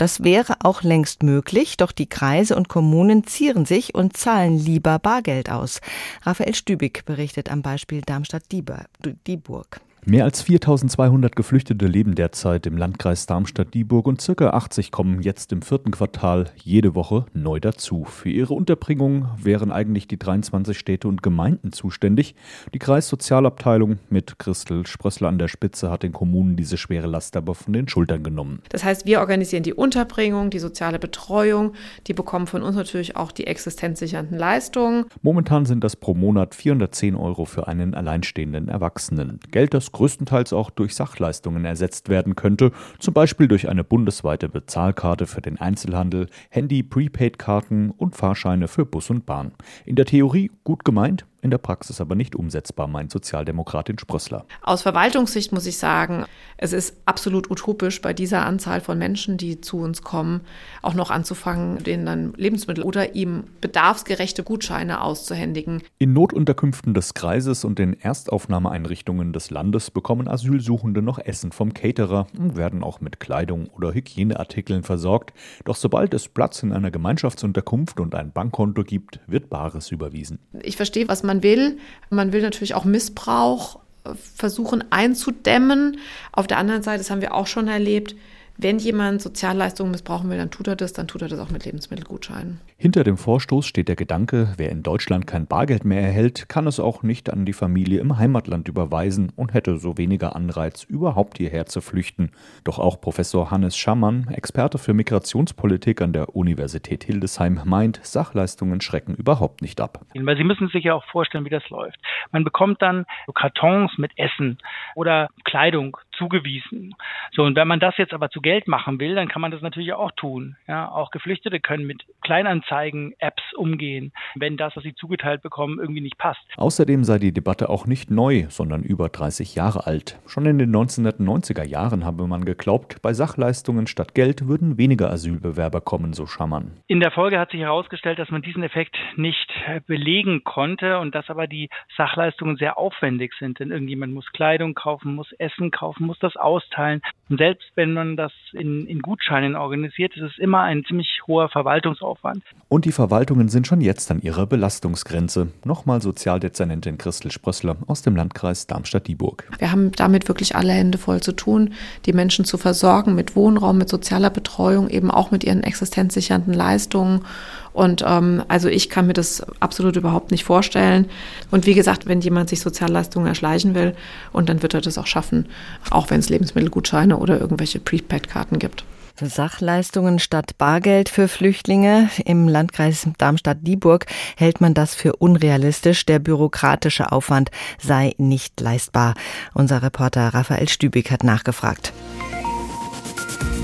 Das 0.00 0.24
wäre 0.24 0.54
auch 0.60 0.82
längst 0.82 1.22
möglich, 1.22 1.76
doch 1.76 1.92
die 1.92 2.08
Kreise 2.08 2.56
und 2.56 2.70
Kommunen 2.70 3.26
zieren 3.26 3.66
sich 3.66 3.94
und 3.94 4.16
zahlen 4.16 4.56
lieber 4.56 4.98
Bargeld 4.98 5.50
aus. 5.50 5.82
Raphael 6.22 6.54
Stübig 6.54 7.04
berichtet 7.04 7.50
am 7.50 7.60
Beispiel 7.60 8.00
Darmstadt-Dieburg. 8.00 9.82
Mehr 10.06 10.24
als 10.24 10.40
4200 10.40 11.36
Geflüchtete 11.36 11.86
leben 11.86 12.14
derzeit 12.14 12.66
im 12.66 12.78
Landkreis 12.78 13.26
Darmstadt-Dieburg 13.26 14.06
und 14.06 14.22
circa 14.22 14.50
80 14.50 14.90
kommen 14.92 15.20
jetzt 15.20 15.52
im 15.52 15.60
vierten 15.60 15.90
Quartal 15.90 16.46
jede 16.64 16.94
Woche 16.94 17.26
neu 17.34 17.60
dazu. 17.60 18.04
Für 18.04 18.30
ihre 18.30 18.54
Unterbringung 18.54 19.28
wären 19.36 19.70
eigentlich 19.70 20.08
die 20.08 20.18
23 20.18 20.78
Städte 20.78 21.06
und 21.06 21.22
Gemeinden 21.22 21.72
zuständig. 21.72 22.34
Die 22.72 22.78
Kreissozialabteilung 22.78 23.98
mit 24.08 24.38
Christel 24.38 24.86
Sprössler 24.86 25.28
an 25.28 25.38
der 25.38 25.48
Spitze 25.48 25.90
hat 25.90 26.02
den 26.02 26.12
Kommunen 26.12 26.56
diese 26.56 26.78
schwere 26.78 27.06
Last 27.06 27.36
aber 27.36 27.54
von 27.54 27.74
den 27.74 27.86
Schultern 27.86 28.22
genommen. 28.22 28.62
Das 28.70 28.82
heißt, 28.82 29.04
wir 29.04 29.20
organisieren 29.20 29.64
die 29.64 29.74
Unterbringung, 29.74 30.48
die 30.48 30.60
soziale 30.60 30.98
Betreuung. 30.98 31.74
Die 32.06 32.14
bekommen 32.14 32.46
von 32.46 32.62
uns 32.62 32.74
natürlich 32.74 33.16
auch 33.16 33.32
die 33.32 33.46
existenzsichernden 33.46 34.38
Leistungen. 34.38 35.04
Momentan 35.20 35.66
sind 35.66 35.84
das 35.84 35.94
pro 35.94 36.14
Monat 36.14 36.54
410 36.54 37.16
Euro 37.16 37.44
für 37.44 37.68
einen 37.68 37.94
alleinstehenden 37.94 38.68
Erwachsenen. 38.68 39.40
Geld, 39.50 39.74
das 39.74 39.89
größtenteils 39.92 40.52
auch 40.52 40.70
durch 40.70 40.94
Sachleistungen 40.94 41.64
ersetzt 41.64 42.08
werden 42.08 42.36
könnte, 42.36 42.72
zum 42.98 43.14
Beispiel 43.14 43.48
durch 43.48 43.68
eine 43.68 43.84
bundesweite 43.84 44.48
Bezahlkarte 44.48 45.26
für 45.26 45.40
den 45.40 45.58
Einzelhandel, 45.58 46.26
Handy, 46.48 46.82
Prepaid-Karten 46.82 47.90
und 47.90 48.16
Fahrscheine 48.16 48.68
für 48.68 48.86
Bus 48.86 49.10
und 49.10 49.26
Bahn. 49.26 49.52
In 49.84 49.96
der 49.96 50.06
Theorie 50.06 50.50
gut 50.64 50.84
gemeint, 50.84 51.26
in 51.42 51.50
der 51.50 51.58
Praxis 51.58 52.00
aber 52.00 52.14
nicht 52.14 52.36
umsetzbar, 52.36 52.86
meint 52.86 53.10
Sozialdemokratin 53.10 53.98
Sprössler. 53.98 54.44
Aus 54.62 54.82
Verwaltungssicht 54.82 55.52
muss 55.52 55.66
ich 55.66 55.78
sagen, 55.78 56.24
es 56.56 56.72
ist 56.72 56.96
absolut 57.04 57.50
utopisch, 57.50 58.02
bei 58.02 58.12
dieser 58.12 58.44
Anzahl 58.44 58.80
von 58.80 58.98
Menschen, 58.98 59.36
die 59.36 59.60
zu 59.60 59.78
uns 59.78 60.02
kommen, 60.02 60.42
auch 60.82 60.94
noch 60.94 61.10
anzufangen, 61.10 61.82
denen 61.82 62.06
dann 62.06 62.32
Lebensmittel 62.36 62.84
oder 62.84 63.14
ihm 63.14 63.44
bedarfsgerechte 63.60 64.42
Gutscheine 64.42 65.00
auszuhändigen. 65.00 65.82
In 65.98 66.12
Notunterkünften 66.12 66.94
des 66.94 67.14
Kreises 67.14 67.64
und 67.64 67.78
den 67.78 67.98
Erstaufnahmeeinrichtungen 67.98 69.32
des 69.32 69.50
Landes 69.50 69.90
bekommen 69.90 70.28
Asylsuchende 70.28 71.02
noch 71.02 71.18
Essen 71.18 71.52
vom 71.52 71.72
Caterer 71.74 72.26
und 72.38 72.56
werden 72.56 72.82
auch 72.82 73.00
mit 73.00 73.20
Kleidung 73.20 73.68
oder 73.68 73.94
Hygieneartikeln 73.94 74.82
versorgt. 74.82 75.32
Doch 75.64 75.76
sobald 75.76 76.14
es 76.14 76.28
Platz 76.28 76.62
in 76.62 76.72
einer 76.72 76.90
Gemeinschaftsunterkunft 76.90 78.00
und 78.00 78.14
ein 78.14 78.32
Bankkonto 78.32 78.82
gibt, 78.82 79.20
wird 79.26 79.48
Bares 79.50 79.90
überwiesen. 79.90 80.38
Ich 80.62 80.76
verstehe, 80.76 81.08
was 81.08 81.22
man 81.22 81.29
man 81.30 81.42
will. 81.44 81.78
Man 82.10 82.32
will 82.32 82.42
natürlich 82.42 82.74
auch 82.74 82.84
Missbrauch 82.84 83.78
äh, 84.04 84.10
versuchen 84.14 84.84
einzudämmen. 84.90 85.98
Auf 86.32 86.46
der 86.48 86.58
anderen 86.58 86.82
Seite, 86.82 86.98
das 86.98 87.10
haben 87.10 87.20
wir 87.20 87.34
auch 87.34 87.46
schon 87.46 87.68
erlebt, 87.68 88.16
wenn 88.62 88.78
jemand 88.78 89.22
Sozialleistungen 89.22 89.92
missbrauchen 89.92 90.30
will, 90.30 90.38
dann 90.38 90.50
tut 90.50 90.68
er 90.68 90.76
das, 90.76 90.92
dann 90.92 91.08
tut 91.08 91.22
er 91.22 91.28
das 91.28 91.38
auch 91.38 91.50
mit 91.50 91.64
Lebensmittelgutscheinen. 91.64 92.60
Hinter 92.76 93.04
dem 93.04 93.16
Vorstoß 93.16 93.66
steht 93.66 93.88
der 93.88 93.96
Gedanke, 93.96 94.54
wer 94.56 94.70
in 94.70 94.82
Deutschland 94.82 95.26
kein 95.26 95.46
Bargeld 95.46 95.84
mehr 95.84 96.02
erhält, 96.02 96.48
kann 96.48 96.66
es 96.66 96.80
auch 96.80 97.02
nicht 97.02 97.30
an 97.30 97.44
die 97.44 97.52
Familie 97.52 98.00
im 98.00 98.18
Heimatland 98.18 98.68
überweisen 98.68 99.32
und 99.36 99.54
hätte 99.54 99.76
so 99.78 99.98
weniger 99.98 100.34
Anreiz, 100.34 100.84
überhaupt 100.84 101.38
hierher 101.38 101.66
zu 101.66 101.80
flüchten. 101.80 102.32
Doch 102.64 102.78
auch 102.78 103.00
Professor 103.00 103.50
Hannes 103.50 103.76
Schammann, 103.76 104.28
Experte 104.32 104.78
für 104.78 104.94
Migrationspolitik 104.94 106.00
an 106.00 106.12
der 106.12 106.34
Universität 106.34 107.04
Hildesheim, 107.04 107.60
meint, 107.64 108.00
Sachleistungen 108.02 108.80
schrecken 108.80 109.14
überhaupt 109.14 109.62
nicht 109.62 109.80
ab. 109.80 110.04
Weil 110.14 110.36
Sie 110.36 110.44
müssen 110.44 110.68
sich 110.68 110.84
ja 110.84 110.94
auch 110.94 111.04
vorstellen, 111.04 111.44
wie 111.44 111.50
das 111.50 111.68
läuft. 111.70 111.98
Man 112.32 112.44
bekommt 112.44 112.80
dann 112.82 113.04
Kartons 113.34 113.92
mit 113.98 114.12
Essen 114.16 114.58
oder 114.94 115.28
Kleidung 115.44 115.96
zugewiesen. 116.20 116.94
So, 117.32 117.42
und 117.42 117.56
wenn 117.56 117.66
man 117.66 117.80
das 117.80 117.96
jetzt 117.96 118.12
aber 118.12 118.28
zu 118.30 118.40
Geld 118.40 118.68
machen 118.68 119.00
will, 119.00 119.14
dann 119.14 119.28
kann 119.28 119.42
man 119.42 119.50
das 119.50 119.62
natürlich 119.62 119.92
auch 119.94 120.12
tun. 120.12 120.56
Ja, 120.68 120.90
auch 120.92 121.10
Geflüchtete 121.10 121.58
können 121.58 121.86
mit 121.86 122.04
Kleinanzeigen-Apps 122.20 123.54
umgehen, 123.56 124.12
wenn 124.34 124.56
das, 124.56 124.76
was 124.76 124.84
sie 124.84 124.94
zugeteilt 124.94 125.42
bekommen, 125.42 125.78
irgendwie 125.80 126.02
nicht 126.02 126.18
passt. 126.18 126.40
Außerdem 126.56 127.04
sei 127.04 127.18
die 127.18 127.32
Debatte 127.32 127.70
auch 127.70 127.86
nicht 127.86 128.10
neu, 128.10 128.44
sondern 128.50 128.82
über 128.82 129.08
30 129.08 129.54
Jahre 129.54 129.86
alt. 129.86 130.18
Schon 130.26 130.44
in 130.44 130.58
den 130.58 130.70
1990er 130.70 131.64
Jahren 131.64 132.04
habe 132.04 132.26
man 132.26 132.44
geglaubt, 132.44 133.00
bei 133.00 133.14
Sachleistungen 133.14 133.86
statt 133.86 134.14
Geld 134.14 134.46
würden 134.46 134.76
weniger 134.76 135.10
Asylbewerber 135.10 135.80
kommen, 135.80 136.12
so 136.12 136.26
Schamann. 136.26 136.72
In 136.86 137.00
der 137.00 137.10
Folge 137.10 137.38
hat 137.38 137.50
sich 137.50 137.60
herausgestellt, 137.60 138.18
dass 138.18 138.30
man 138.30 138.42
diesen 138.42 138.62
Effekt 138.62 138.94
nicht 139.16 139.50
belegen 139.86 140.44
konnte 140.44 140.98
und 140.98 141.14
dass 141.14 141.30
aber 141.30 141.46
die 141.46 141.70
Sachleistungen 141.96 142.56
sehr 142.56 142.76
aufwendig 142.76 143.32
sind, 143.38 143.58
denn 143.58 143.70
irgendjemand 143.70 144.12
muss 144.12 144.30
Kleidung 144.32 144.74
kaufen, 144.74 145.14
muss 145.14 145.32
Essen 145.38 145.70
kaufen, 145.70 146.06
muss 146.10 146.18
das 146.18 146.34
austeilen. 146.34 147.00
Und 147.28 147.38
selbst 147.38 147.70
wenn 147.76 147.92
man 147.92 148.16
das 148.16 148.32
in, 148.52 148.84
in 148.86 149.00
Gutscheinen 149.00 149.54
organisiert, 149.54 150.16
ist 150.16 150.22
es 150.22 150.38
immer 150.38 150.62
ein 150.62 150.82
ziemlich 150.84 151.20
hoher 151.28 151.48
Verwaltungsaufwand. 151.48 152.42
Und 152.68 152.84
die 152.84 152.90
Verwaltungen 152.90 153.48
sind 153.48 153.68
schon 153.68 153.80
jetzt 153.80 154.10
an 154.10 154.20
ihrer 154.20 154.46
Belastungsgrenze. 154.46 155.52
Nochmal 155.64 156.02
Sozialdezernentin 156.02 156.98
Christel 156.98 157.30
Sprössler 157.30 157.76
aus 157.86 158.02
dem 158.02 158.16
Landkreis 158.16 158.66
Darmstadt-Dieburg. 158.66 159.48
Wir 159.60 159.70
haben 159.70 159.92
damit 159.92 160.26
wirklich 160.26 160.56
alle 160.56 160.72
Hände 160.72 160.98
voll 160.98 161.20
zu 161.20 161.30
tun, 161.30 161.74
die 162.06 162.12
Menschen 162.12 162.44
zu 162.44 162.58
versorgen 162.58 163.14
mit 163.14 163.36
Wohnraum, 163.36 163.78
mit 163.78 163.88
sozialer 163.88 164.30
Betreuung, 164.30 164.88
eben 164.88 165.12
auch 165.12 165.30
mit 165.30 165.44
ihren 165.44 165.62
existenzsichernden 165.62 166.52
Leistungen. 166.52 167.24
Und 167.72 168.04
ähm, 168.06 168.42
also 168.48 168.68
ich 168.68 168.90
kann 168.90 169.06
mir 169.06 169.12
das 169.12 169.44
absolut 169.60 169.96
überhaupt 169.96 170.30
nicht 170.30 170.44
vorstellen. 170.44 171.06
Und 171.50 171.66
wie 171.66 171.74
gesagt, 171.74 172.06
wenn 172.06 172.20
jemand 172.20 172.48
sich 172.48 172.60
Sozialleistungen 172.60 173.26
erschleichen 173.26 173.74
will, 173.74 173.94
und 174.32 174.48
dann 174.48 174.62
wird 174.62 174.74
er 174.74 174.80
das 174.80 174.98
auch 174.98 175.06
schaffen, 175.06 175.46
auch 175.90 176.10
wenn 176.10 176.20
es 176.20 176.28
Lebensmittelgutscheine 176.28 177.16
oder 177.16 177.40
irgendwelche 177.40 177.78
Prepaid-Karten 177.78 178.58
gibt. 178.58 178.84
Sachleistungen 179.22 180.18
statt 180.18 180.56
Bargeld 180.56 181.08
für 181.08 181.28
Flüchtlinge. 181.28 182.10
Im 182.24 182.48
Landkreis 182.48 183.06
Darmstadt-Dieburg 183.18 184.06
hält 184.36 184.60
man 184.60 184.74
das 184.74 184.94
für 184.94 185.16
unrealistisch. 185.16 186.06
Der 186.06 186.18
bürokratische 186.18 187.12
Aufwand 187.12 187.50
sei 187.78 188.14
nicht 188.18 188.60
leistbar. 188.60 189.14
Unser 189.54 189.82
Reporter 189.82 190.28
Raphael 190.32 190.68
Stübig 190.68 191.10
hat 191.10 191.24
nachgefragt. 191.24 191.92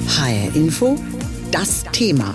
HR 0.09 0.55
Info, 0.55 0.97
das 1.51 1.85
Thema. 1.93 2.35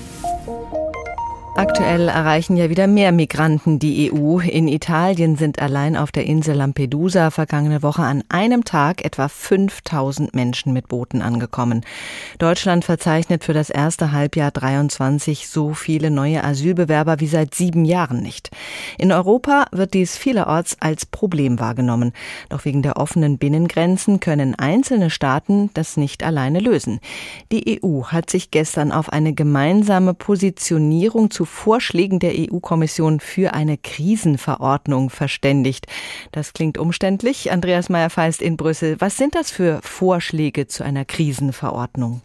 Aktuell 1.53 2.07
erreichen 2.07 2.55
ja 2.55 2.69
wieder 2.69 2.87
mehr 2.87 3.11
Migranten 3.11 3.77
die 3.77 4.09
EU. 4.11 4.39
In 4.39 4.69
Italien 4.69 5.35
sind 5.35 5.61
allein 5.61 5.97
auf 5.97 6.13
der 6.13 6.25
Insel 6.25 6.55
Lampedusa 6.55 7.29
vergangene 7.29 7.83
Woche 7.83 8.03
an 8.03 8.23
einem 8.29 8.63
Tag 8.63 9.03
etwa 9.03 9.27
5000 9.27 10.33
Menschen 10.33 10.71
mit 10.71 10.87
Booten 10.87 11.21
angekommen. 11.21 11.81
Deutschland 12.39 12.85
verzeichnet 12.85 13.43
für 13.43 13.51
das 13.51 13.69
erste 13.69 14.13
Halbjahr 14.13 14.51
23 14.51 15.49
so 15.49 15.73
viele 15.73 16.09
neue 16.09 16.41
Asylbewerber 16.41 17.19
wie 17.19 17.27
seit 17.27 17.53
sieben 17.53 17.83
Jahren 17.83 18.23
nicht. 18.23 18.49
In 18.97 19.11
Europa 19.11 19.65
wird 19.73 19.93
dies 19.93 20.17
vielerorts 20.17 20.77
als 20.79 21.05
Problem 21.05 21.59
wahrgenommen. 21.59 22.13
Doch 22.47 22.63
wegen 22.63 22.81
der 22.81 22.95
offenen 22.95 23.37
Binnengrenzen 23.37 24.21
können 24.21 24.55
einzelne 24.55 25.09
Staaten 25.09 25.69
das 25.73 25.97
nicht 25.97 26.23
alleine 26.23 26.59
lösen. 26.59 27.01
Die 27.51 27.81
EU 27.83 28.05
hat 28.05 28.29
sich 28.29 28.51
gestern 28.51 28.93
auf 28.93 29.11
eine 29.11 29.33
gemeinsame 29.33 30.13
Positionierung 30.13 31.29
zu 31.29 31.40
Vorschlägen 31.45 32.19
der 32.19 32.33
EU-Kommission 32.35 33.19
für 33.19 33.53
eine 33.53 33.77
Krisenverordnung 33.77 35.09
verständigt. 35.09 35.87
Das 36.31 36.53
klingt 36.53 36.77
umständlich. 36.77 37.51
Andreas 37.51 37.89
Meyer-Feist 37.89 38.41
in 38.41 38.57
Brüssel. 38.57 38.97
Was 38.99 39.17
sind 39.17 39.35
das 39.35 39.51
für 39.51 39.79
Vorschläge 39.83 40.67
zu 40.67 40.83
einer 40.83 41.05
Krisenverordnung? 41.05 42.21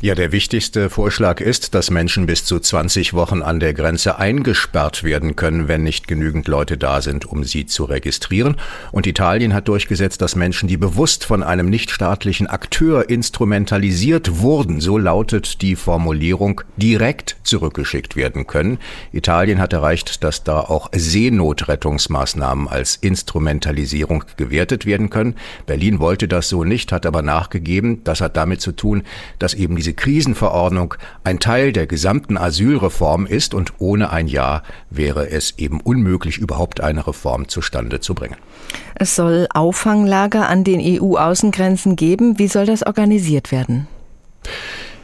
Ja, 0.00 0.14
der 0.14 0.32
wichtigste 0.32 0.90
Vorschlag 0.90 1.40
ist, 1.40 1.74
dass 1.74 1.90
Menschen 1.90 2.26
bis 2.26 2.44
zu 2.44 2.60
20 2.60 3.14
Wochen 3.14 3.42
an 3.42 3.60
der 3.60 3.72
Grenze 3.72 4.18
eingesperrt 4.18 5.04
werden 5.04 5.36
können, 5.36 5.68
wenn 5.68 5.82
nicht 5.82 6.06
genügend 6.06 6.48
Leute 6.48 6.76
da 6.76 7.00
sind, 7.00 7.24
um 7.24 7.44
sie 7.44 7.64
zu 7.66 7.84
registrieren. 7.84 8.56
Und 8.92 9.06
Italien 9.06 9.54
hat 9.54 9.68
durchgesetzt, 9.68 10.20
dass 10.20 10.36
Menschen, 10.36 10.68
die 10.68 10.76
bewusst 10.76 11.24
von 11.24 11.42
einem 11.42 11.70
nichtstaatlichen 11.70 12.46
Akteur 12.46 13.08
instrumentalisiert 13.08 14.40
wurden, 14.40 14.80
so 14.80 14.98
lautet 14.98 15.62
die 15.62 15.76
Formulierung, 15.76 16.60
direkt 16.76 17.36
zurückgeschickt 17.42 18.16
werden 18.16 18.45
können. 18.46 18.78
Italien 19.12 19.58
hat 19.58 19.72
erreicht, 19.72 20.24
dass 20.24 20.44
da 20.44 20.60
auch 20.60 20.88
Seenotrettungsmaßnahmen 20.92 22.68
als 22.68 22.96
Instrumentalisierung 22.96 24.24
gewertet 24.36 24.86
werden 24.86 25.10
können. 25.10 25.36
Berlin 25.66 25.98
wollte 26.00 26.28
das 26.28 26.48
so 26.48 26.64
nicht, 26.64 26.92
hat 26.92 27.06
aber 27.06 27.22
nachgegeben. 27.22 28.02
Das 28.04 28.20
hat 28.20 28.36
damit 28.36 28.60
zu 28.60 28.72
tun, 28.72 29.02
dass 29.38 29.54
eben 29.54 29.76
diese 29.76 29.94
Krisenverordnung 29.94 30.94
ein 31.24 31.38
Teil 31.38 31.72
der 31.72 31.86
gesamten 31.86 32.36
Asylreform 32.36 33.26
ist 33.26 33.54
und 33.54 33.74
ohne 33.78 34.10
ein 34.10 34.28
Ja 34.28 34.62
wäre 34.90 35.30
es 35.30 35.58
eben 35.58 35.80
unmöglich, 35.80 36.38
überhaupt 36.38 36.80
eine 36.80 37.06
Reform 37.06 37.48
zustande 37.48 38.00
zu 38.00 38.14
bringen. 38.14 38.36
Es 38.94 39.16
soll 39.16 39.46
Auffanglager 39.52 40.48
an 40.48 40.64
den 40.64 40.80
EU-Außengrenzen 40.80 41.96
geben. 41.96 42.38
Wie 42.38 42.48
soll 42.48 42.66
das 42.66 42.84
organisiert 42.84 43.52
werden? 43.52 43.88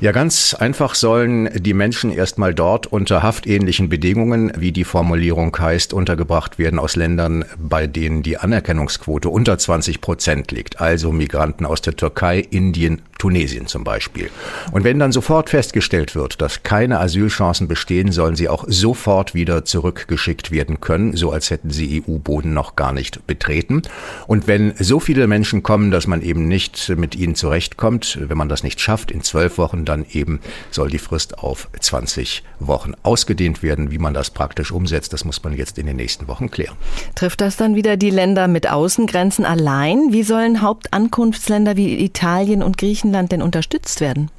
Ja, 0.03 0.11
ganz 0.11 0.53
einfach 0.55 0.97
sollen 0.97 1.49
die 1.63 1.75
Menschen 1.75 2.11
erstmal 2.11 2.55
dort 2.55 2.89
unter 2.89 3.23
haftähnlichen 3.23 3.89
Bedingungen, 3.89 4.51
wie 4.57 4.73
die 4.73 4.83
Formulierung 4.83 5.57
heißt, 5.57 5.93
untergebracht 5.93 6.59
werden 6.59 6.81
aus 6.81 6.97
Ländern, 6.97 7.45
bei 7.57 7.87
denen 7.87 8.25
die 8.25 8.37
Anerkennungsquote 8.37 9.29
unter 9.29 9.59
20 9.59 10.01
Prozent 10.01 10.51
liegt. 10.51 10.81
Also 10.81 11.13
Migranten 11.13 11.65
aus 11.65 11.83
der 11.83 11.95
Türkei, 11.95 12.41
Indien, 12.41 13.03
Tunesien 13.23 13.69
zum 13.69 13.85
Beispiel. 13.85 14.31
Und 14.73 14.83
wenn 14.83 14.99
dann 14.99 15.13
sofort 15.13 15.49
festgestellt 15.49 16.17
wird, 16.17 16.43
dass 16.43 16.65
keine 16.65 16.99
Asylchancen 16.99 17.69
bestehen, 17.69 18.11
sollen 18.11 18.35
sie 18.35 18.49
auch 18.49 18.65
sofort 18.67 19.33
wieder 19.33 19.65
zurückgeschickt 19.65 20.51
werden 20.51 20.81
können, 20.81 21.17
so 21.17 21.31
als 21.31 21.51
hätten 21.51 21.71
sie 21.71 22.03
EU-Boden 22.05 22.53
noch 22.53 22.75
gar 22.75 22.93
nicht 22.93 23.25
betreten. 23.29 23.83
Und 24.27 24.49
wenn 24.49 24.75
so 24.77 24.99
viele 24.99 25.29
Menschen 25.29 25.63
kommen, 25.63 25.93
dass 25.93 26.09
man 26.09 26.21
eben 26.21 26.49
nicht 26.49 26.89
mit 26.97 27.15
ihnen 27.15 27.37
zurechtkommt, 27.37 28.19
wenn 28.21 28.37
man 28.37 28.49
das 28.49 28.65
nicht 28.65 28.81
schafft, 28.81 29.13
in 29.13 29.23
zwölf 29.23 29.57
Wochen, 29.57 29.85
dann 29.85 30.05
eben 30.11 30.41
soll 30.73 30.91
die 30.91 30.99
Frist 30.99 31.39
auf 31.39 31.69
20 31.79 32.43
Wochen 32.59 32.95
ausgedehnt 33.05 33.63
werden. 33.63 33.93
Wie 33.93 33.99
man 33.99 34.15
das 34.15 34.31
praktisch 34.31 34.73
umsetzt, 34.73 35.13
das 35.13 35.25
muss 35.25 35.41
man 35.45 35.57
jetzt 35.57 35.79
in 35.79 35.87
den 35.87 35.95
nächsten 35.95 36.27
Wochen 36.27 36.51
klären. 36.51 36.75
Trifft 37.15 37.41
das 37.41 37.57
dann 37.57 37.77
wieder 37.77 37.97
die 37.97 38.11
Länder 38.11 38.49
mit 38.49 38.69
Außengrenzen 38.69 39.45
allein? 39.45 40.09
Wie 40.11 40.25
sollen 40.25 40.61
Hauptankunftsländer 40.61 41.77
wie 41.77 42.05
Italien 42.05 42.65
und 42.65 42.79
Griechenland 42.79 43.12
denn 43.29 43.43
unterstützt 43.43 44.01
werden? 44.01 44.31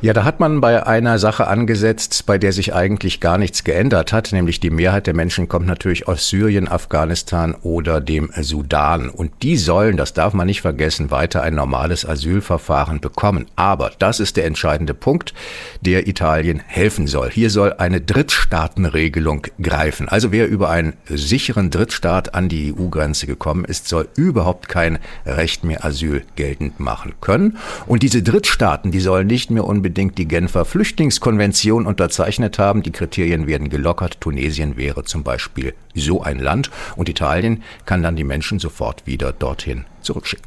Ja, 0.00 0.12
da 0.12 0.22
hat 0.22 0.38
man 0.38 0.60
bei 0.60 0.86
einer 0.86 1.18
Sache 1.18 1.48
angesetzt, 1.48 2.24
bei 2.24 2.38
der 2.38 2.52
sich 2.52 2.72
eigentlich 2.72 3.18
gar 3.18 3.36
nichts 3.36 3.64
geändert 3.64 4.12
hat, 4.12 4.30
nämlich 4.30 4.60
die 4.60 4.70
Mehrheit 4.70 5.08
der 5.08 5.14
Menschen 5.14 5.48
kommt 5.48 5.66
natürlich 5.66 6.06
aus 6.06 6.28
Syrien, 6.28 6.68
Afghanistan 6.68 7.56
oder 7.62 8.00
dem 8.00 8.30
Sudan. 8.40 9.10
Und 9.10 9.32
die 9.42 9.56
sollen, 9.56 9.96
das 9.96 10.12
darf 10.12 10.34
man 10.34 10.46
nicht 10.46 10.60
vergessen, 10.60 11.10
weiter 11.10 11.42
ein 11.42 11.56
normales 11.56 12.08
Asylverfahren 12.08 13.00
bekommen. 13.00 13.46
Aber 13.56 13.90
das 13.98 14.20
ist 14.20 14.36
der 14.36 14.46
entscheidende 14.46 14.94
Punkt, 14.94 15.34
der 15.80 16.06
Italien 16.06 16.62
helfen 16.64 17.08
soll. 17.08 17.30
Hier 17.32 17.50
soll 17.50 17.72
eine 17.72 18.00
Drittstaatenregelung 18.00 19.48
greifen. 19.60 20.08
Also 20.08 20.30
wer 20.30 20.46
über 20.46 20.70
einen 20.70 20.92
sicheren 21.08 21.70
Drittstaat 21.70 22.36
an 22.36 22.48
die 22.48 22.72
EU-Grenze 22.72 23.26
gekommen 23.26 23.64
ist, 23.64 23.88
soll 23.88 24.06
überhaupt 24.14 24.68
kein 24.68 25.00
Recht 25.26 25.64
mehr 25.64 25.84
Asyl 25.84 26.22
geltend 26.36 26.78
machen 26.78 27.14
können. 27.20 27.58
Und 27.86 28.04
diese 28.04 28.22
Drittstaaten, 28.22 28.92
die 28.92 29.00
sollen 29.00 29.26
nicht 29.26 29.50
mehr 29.50 29.64
unbedingt 29.64 29.87
unbedingt 29.88 30.18
die 30.18 30.28
Genfer 30.28 30.66
Flüchtlingskonvention 30.66 31.86
unterzeichnet 31.86 32.58
haben. 32.58 32.82
Die 32.82 32.92
Kriterien 32.92 33.46
werden 33.46 33.70
gelockert. 33.70 34.20
Tunesien 34.20 34.76
wäre 34.76 35.04
zum 35.04 35.22
Beispiel 35.22 35.72
so 35.94 36.20
ein 36.20 36.38
Land 36.38 36.70
und 36.96 37.08
Italien 37.08 37.62
kann 37.86 38.02
dann 38.02 38.14
die 38.14 38.22
Menschen 38.22 38.58
sofort 38.58 39.06
wieder 39.06 39.32
dorthin 39.32 39.86
zurückschicken. 40.02 40.44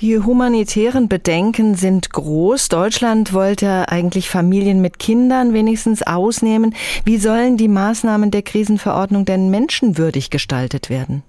Die 0.00 0.18
humanitären 0.18 1.08
Bedenken 1.08 1.74
sind 1.74 2.12
groß. 2.12 2.68
Deutschland 2.68 3.32
wollte 3.32 3.88
eigentlich 3.88 4.28
Familien 4.28 4.82
mit 4.82 4.98
Kindern 4.98 5.54
wenigstens 5.54 6.02
ausnehmen. 6.02 6.74
Wie 7.06 7.16
sollen 7.16 7.56
die 7.56 7.68
Maßnahmen 7.68 8.30
der 8.30 8.42
Krisenverordnung 8.42 9.24
denn 9.24 9.48
menschenwürdig 9.48 10.28
gestaltet 10.28 10.90
werden? 10.90 11.22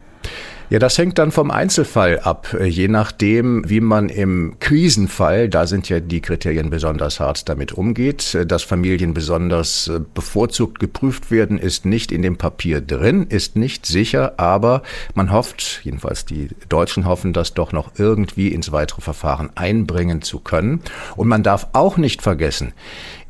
Ja, 0.70 0.80
das 0.80 0.98
hängt 0.98 1.20
dann 1.20 1.32
vom 1.32 1.52
Einzelfall 1.52 2.20
ab. 2.22 2.56
Äh, 2.60 2.66
je 2.66 2.88
nachdem, 2.88 3.70
wie 3.70 3.82
man 3.82 4.10
im 4.10 4.56
Krisenfall, 4.60 5.50
da 5.50 5.68
sind 5.68 5.90
ja 5.90 6.00
die 6.00 6.22
Kriterien 6.22 6.70
besonders 6.70 7.20
hart, 7.20 7.48
damit 7.50 7.74
umgeht, 7.74 8.34
äh, 8.34 8.46
dass 8.46 8.64
Familien 8.64 9.14
besonders 9.14 9.88
äh, 9.88 10.00
bevorzugt 10.14 10.80
geprüft 10.80 11.32
werden, 11.32 11.58
ist 11.58 11.86
nicht 11.86 12.12
in 12.12 12.22
dem 12.22 12.38
Papier 12.38 12.82
drin, 12.82 13.28
ist 13.28 13.56
nicht 13.56 13.86
sicher, 13.86 14.34
aber 14.38 14.84
man 15.14 15.32
hofft, 15.32 15.82
jedenfalls 15.84 16.26
die 16.26 16.50
Deutschen 16.70 17.06
hoffen, 17.06 17.34
das 17.34 17.54
doch 17.54 17.72
noch 17.72 17.92
irgendwie 17.98 18.48
ins 18.48 18.72
weitere 18.72 19.02
Verfahren 19.02 19.52
einbringen 19.56 20.22
zu 20.22 20.40
können. 20.40 20.82
Und 21.16 21.28
man 21.28 21.44
darf 21.44 21.68
auch 21.74 21.98
nicht 21.98 22.22
vergessen, 22.22 22.74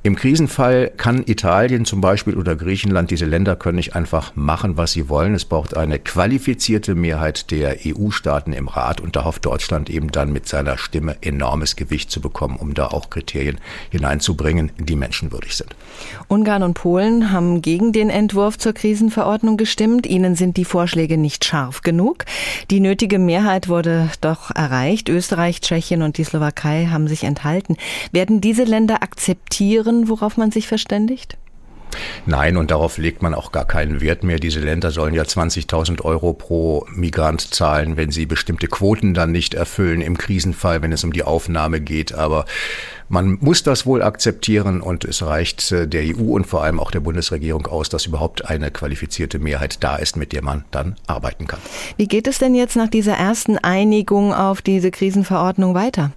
im 0.03 0.17
Krisenfall 0.17 0.91
kann 0.97 1.23
Italien 1.25 1.85
zum 1.85 2.01
Beispiel 2.01 2.35
oder 2.35 2.57
Griechenland, 2.57 3.09
diese 3.09 3.25
Länder 3.25 3.55
können 3.55 3.77
nicht 3.77 3.95
einfach 3.95 4.35
machen, 4.35 4.75
was 4.75 4.91
sie 4.91 5.07
wollen. 5.07 5.33
Es 5.33 5.45
braucht 5.45 5.77
eine 5.77 5.97
qualifizierte 5.97 6.93
Mehrheit 6.93 7.51
der 7.51 7.77
EU-Staaten 7.85 8.51
im 8.51 8.67
Rat 8.67 8.99
und 8.99 9.15
da 9.15 9.23
hofft 9.23 9.45
Deutschland 9.45 9.89
eben 9.89 10.11
dann 10.11 10.33
mit 10.33 10.45
seiner 10.45 10.77
Stimme 10.77 11.15
enormes 11.21 11.77
Gewicht 11.77 12.11
zu 12.11 12.19
bekommen, 12.19 12.57
um 12.57 12.73
da 12.73 12.87
auch 12.87 13.09
Kriterien 13.09 13.59
hineinzubringen, 13.91 14.73
die 14.77 14.97
menschenwürdig 14.97 15.55
sind. 15.55 15.73
Ungarn 16.27 16.63
und 16.63 16.73
Polen 16.73 17.31
haben 17.31 17.61
gegen 17.61 17.93
den 17.93 18.09
Entwurf 18.09 18.57
zur 18.57 18.73
Krisenverordnung 18.73 19.55
gestimmt. 19.55 20.05
Ihnen 20.05 20.35
sind 20.35 20.57
die 20.57 20.65
Vorschläge 20.65 21.17
nicht 21.17 21.45
scharf 21.45 21.79
genug. 21.81 22.25
Die 22.71 22.81
nötige 22.81 23.19
Mehrheit 23.19 23.69
wurde 23.69 24.09
doch 24.19 24.51
erreicht. 24.51 25.07
Österreich, 25.07 25.61
Tschechien 25.61 26.01
und 26.01 26.17
die 26.17 26.25
Slowakei 26.25 26.89
haben 26.91 27.07
sich 27.07 27.23
enthalten. 27.23 27.77
Werden 28.11 28.41
diese 28.41 28.65
Länder 28.65 29.01
akzeptieren, 29.01 29.92
anderen, 29.93 30.09
worauf 30.09 30.37
man 30.37 30.51
sich 30.51 30.67
verständigt? 30.67 31.37
Nein, 32.25 32.57
und 32.57 32.71
darauf 32.71 32.97
legt 32.97 33.21
man 33.21 33.35
auch 33.35 33.51
gar 33.51 33.65
keinen 33.65 34.01
Wert 34.01 34.23
mehr. 34.23 34.39
Diese 34.39 34.59
Länder 34.59 34.89
sollen 34.89 35.13
ja 35.13 35.21
20.000 35.21 36.01
Euro 36.01 36.33
pro 36.33 36.87
Migrant 36.91 37.53
zahlen, 37.53 37.97
wenn 37.97 38.09
sie 38.09 38.25
bestimmte 38.25 38.67
Quoten 38.67 39.13
dann 39.13 39.31
nicht 39.31 39.53
erfüllen 39.53 40.01
im 40.01 40.17
Krisenfall, 40.17 40.81
wenn 40.81 40.91
es 40.91 41.03
um 41.03 41.13
die 41.13 41.21
Aufnahme 41.21 41.81
geht. 41.81 42.11
Aber 42.15 42.45
man 43.09 43.37
muss 43.41 43.61
das 43.61 43.85
wohl 43.85 44.01
akzeptieren 44.01 44.81
und 44.81 45.05
es 45.05 45.21
reicht 45.21 45.71
äh, 45.71 45.87
der 45.87 46.01
EU 46.01 46.33
und 46.33 46.47
vor 46.47 46.63
allem 46.63 46.79
auch 46.79 46.89
der 46.89 47.01
Bundesregierung 47.01 47.67
aus, 47.67 47.89
dass 47.89 48.07
überhaupt 48.07 48.49
eine 48.49 48.71
qualifizierte 48.71 49.37
Mehrheit 49.37 49.83
da 49.83 49.97
ist, 49.97 50.17
mit 50.17 50.33
der 50.33 50.41
man 50.41 50.65
dann 50.71 50.95
arbeiten 51.05 51.45
kann. 51.45 51.59
Wie 51.97 52.07
geht 52.07 52.25
es 52.25 52.39
denn 52.39 52.55
jetzt 52.55 52.75
nach 52.75 52.89
dieser 52.89 53.13
ersten 53.13 53.59
Einigung 53.59 54.33
auf 54.33 54.63
diese 54.63 54.89
Krisenverordnung 54.89 55.75
weiter? 55.75 56.11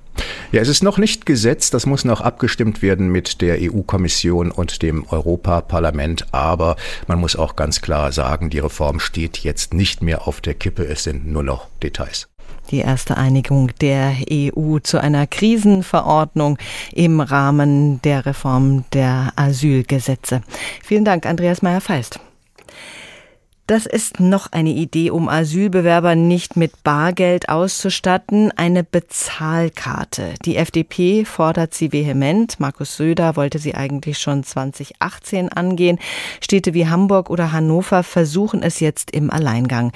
Ja, 0.53 0.63
es 0.63 0.69
ist 0.69 0.83
noch 0.83 0.99
nicht 0.99 1.27
gesetzt. 1.27 1.75
Das 1.75 1.87
muss 1.87 2.05
noch 2.05 2.21
abgestimmt 2.21 2.83
werden 2.83 3.09
mit 3.09 3.41
der 3.41 3.59
EU-Kommission 3.61 4.51
und 4.51 4.83
dem 4.83 5.05
Europaparlament. 5.09 6.27
Aber 6.33 6.77
man 7.07 7.19
muss 7.19 7.37
auch 7.37 7.57
ganz 7.57 7.81
klar 7.81 8.13
sagen, 8.13 8.51
die 8.51 8.59
Reform 8.59 9.01
steht 9.01 9.39
jetzt 9.39 9.75
nicht 9.75 10.03
mehr 10.03 10.27
auf 10.27 10.41
der 10.41 10.55
Kippe. 10.55 10.87
Es 10.87 11.05
sind 11.05 11.27
nur 11.27 11.43
noch 11.43 11.69
Details. 11.83 12.29
Die 12.71 12.79
erste 12.79 13.17
Einigung 13.17 13.71
der 13.81 14.17
EU 14.31 14.79
zu 14.81 15.01
einer 15.01 15.27
Krisenverordnung 15.27 16.59
im 16.93 17.21
Rahmen 17.21 18.03
der 18.03 18.27
Reform 18.27 18.85
der 18.93 19.33
Asylgesetze. 19.37 20.43
Vielen 20.83 21.05
Dank, 21.05 21.27
Andreas 21.27 21.63
Meyer-Feist. 21.63 22.19
Das 23.67 23.85
ist 23.85 24.21
noch 24.21 24.53
eine 24.53 24.71
Idee, 24.71 25.11
um 25.11 25.29
Asylbewerber 25.29 26.15
nicht 26.15 26.57
mit 26.57 26.85
Bargeld 26.85 27.49
auszustatten, 27.49 28.53
eine 28.53 28.85
Bezahlkarte. 28.85 30.35
Die 30.45 30.55
FDP 30.55 31.25
fordert 31.25 31.75
sie 31.75 31.93
vehement. 31.93 32.61
Markus 32.61 32.97
Söder 32.97 33.35
wollte 33.35 33.59
sie 33.59 33.75
eigentlich 33.75 34.19
schon 34.19 34.45
2018 34.45 35.49
angehen. 35.49 35.99
Städte 36.41 36.75
wie 36.75 36.87
Hamburg 36.87 37.29
oder 37.29 37.51
Hannover 37.51 38.05
versuchen 38.05 38.63
es 38.63 38.79
jetzt 38.79 39.11
im 39.11 39.33
Alleingang. 39.33 39.91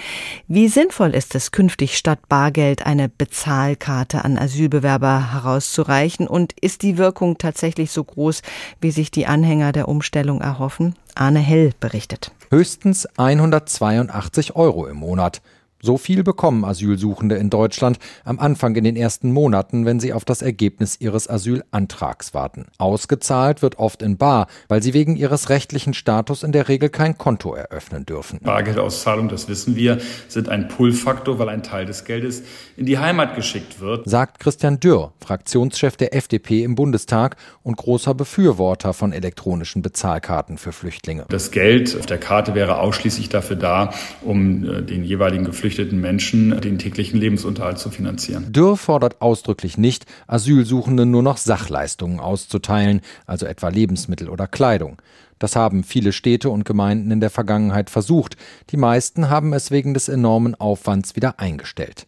Wie 0.48 0.66
sinnvoll 0.66 1.14
ist 1.14 1.36
es, 1.36 1.52
künftig 1.52 1.96
statt 1.96 2.18
Bargeld 2.28 2.84
eine 2.86 3.08
Bezahlkarte 3.08 4.24
an 4.24 4.36
Asylbewerber 4.36 5.32
herauszureichen? 5.32 6.26
Und 6.26 6.54
ist 6.60 6.82
die 6.82 6.98
Wirkung 6.98 7.38
tatsächlich 7.38 7.92
so 7.92 8.02
groß, 8.02 8.42
wie 8.80 8.90
sich 8.90 9.12
die 9.12 9.26
Anhänger 9.26 9.70
der 9.70 9.86
Umstellung 9.86 10.40
erhoffen? 10.40 10.96
Arne 11.14 11.38
Hell 11.38 11.70
berichtet 11.78 12.32
höchstens 12.50 13.08
182 13.16 14.56
Euro 14.56 14.86
im 14.86 14.96
Monat. 14.96 15.40
So 15.82 15.96
viel 15.96 16.22
bekommen 16.22 16.66
Asylsuchende 16.66 17.36
in 17.36 17.48
Deutschland 17.48 17.98
am 18.24 18.38
Anfang 18.38 18.76
in 18.76 18.84
den 18.84 18.96
ersten 18.96 19.32
Monaten, 19.32 19.86
wenn 19.86 19.98
sie 19.98 20.12
auf 20.12 20.26
das 20.26 20.42
Ergebnis 20.42 21.00
ihres 21.00 21.28
Asylantrags 21.30 22.34
warten. 22.34 22.66
Ausgezahlt 22.76 23.62
wird 23.62 23.78
oft 23.78 24.02
in 24.02 24.18
Bar, 24.18 24.46
weil 24.68 24.82
sie 24.82 24.92
wegen 24.92 25.16
ihres 25.16 25.48
rechtlichen 25.48 25.94
Status 25.94 26.42
in 26.42 26.52
der 26.52 26.68
Regel 26.68 26.90
kein 26.90 27.16
Konto 27.16 27.54
eröffnen 27.54 28.04
dürfen. 28.04 28.40
Bargeldauszahlungen, 28.42 29.30
das 29.30 29.48
wissen 29.48 29.74
wir, 29.74 29.98
sind 30.28 30.50
ein 30.50 30.68
Pull-Faktor, 30.68 31.38
weil 31.38 31.48
ein 31.48 31.62
Teil 31.62 31.86
des 31.86 32.04
Geldes 32.04 32.42
in 32.76 32.84
die 32.84 32.98
Heimat 32.98 33.34
geschickt 33.34 33.80
wird. 33.80 34.06
Sagt 34.06 34.38
Christian 34.38 34.80
Dürr, 34.80 35.14
Fraktionschef 35.24 35.96
der 35.96 36.14
FDP 36.14 36.62
im 36.62 36.74
Bundestag 36.74 37.36
und 37.62 37.78
großer 37.78 38.12
Befürworter 38.12 38.92
von 38.92 39.14
elektronischen 39.14 39.80
Bezahlkarten 39.80 40.58
für 40.58 40.72
Flüchtlinge. 40.72 41.24
Das 41.30 41.50
Geld 41.52 41.96
auf 41.98 42.04
der 42.04 42.18
Karte 42.18 42.54
wäre 42.54 42.80
ausschließlich 42.80 43.30
dafür 43.30 43.56
da, 43.56 43.94
um 44.20 44.64
äh, 44.64 44.82
den 44.82 45.04
jeweiligen 45.04 45.46
Geflüchteten 45.46 45.69
geflüchteten 45.70 46.00
Menschen 46.00 46.60
den 46.60 46.78
täglichen 46.78 47.20
Lebensunterhalt 47.20 47.78
zu 47.78 47.90
finanzieren. 47.90 48.52
Dürr 48.52 48.76
fordert 48.76 49.22
ausdrücklich 49.22 49.78
nicht, 49.78 50.04
Asylsuchenden 50.26 51.10
nur 51.12 51.22
noch 51.22 51.36
Sachleistungen 51.36 52.18
auszuteilen, 52.18 53.00
also 53.26 53.46
etwa 53.46 53.68
Lebensmittel 53.68 54.28
oder 54.28 54.48
Kleidung. 54.48 55.00
Das 55.38 55.54
haben 55.54 55.84
viele 55.84 56.12
Städte 56.12 56.50
und 56.50 56.64
Gemeinden 56.64 57.12
in 57.12 57.20
der 57.20 57.30
Vergangenheit 57.30 57.88
versucht. 57.88 58.36
Die 58.70 58.76
meisten 58.76 59.30
haben 59.30 59.52
es 59.52 59.70
wegen 59.70 59.94
des 59.94 60.08
enormen 60.08 60.54
Aufwands 60.56 61.14
wieder 61.14 61.38
eingestellt. 61.38 62.06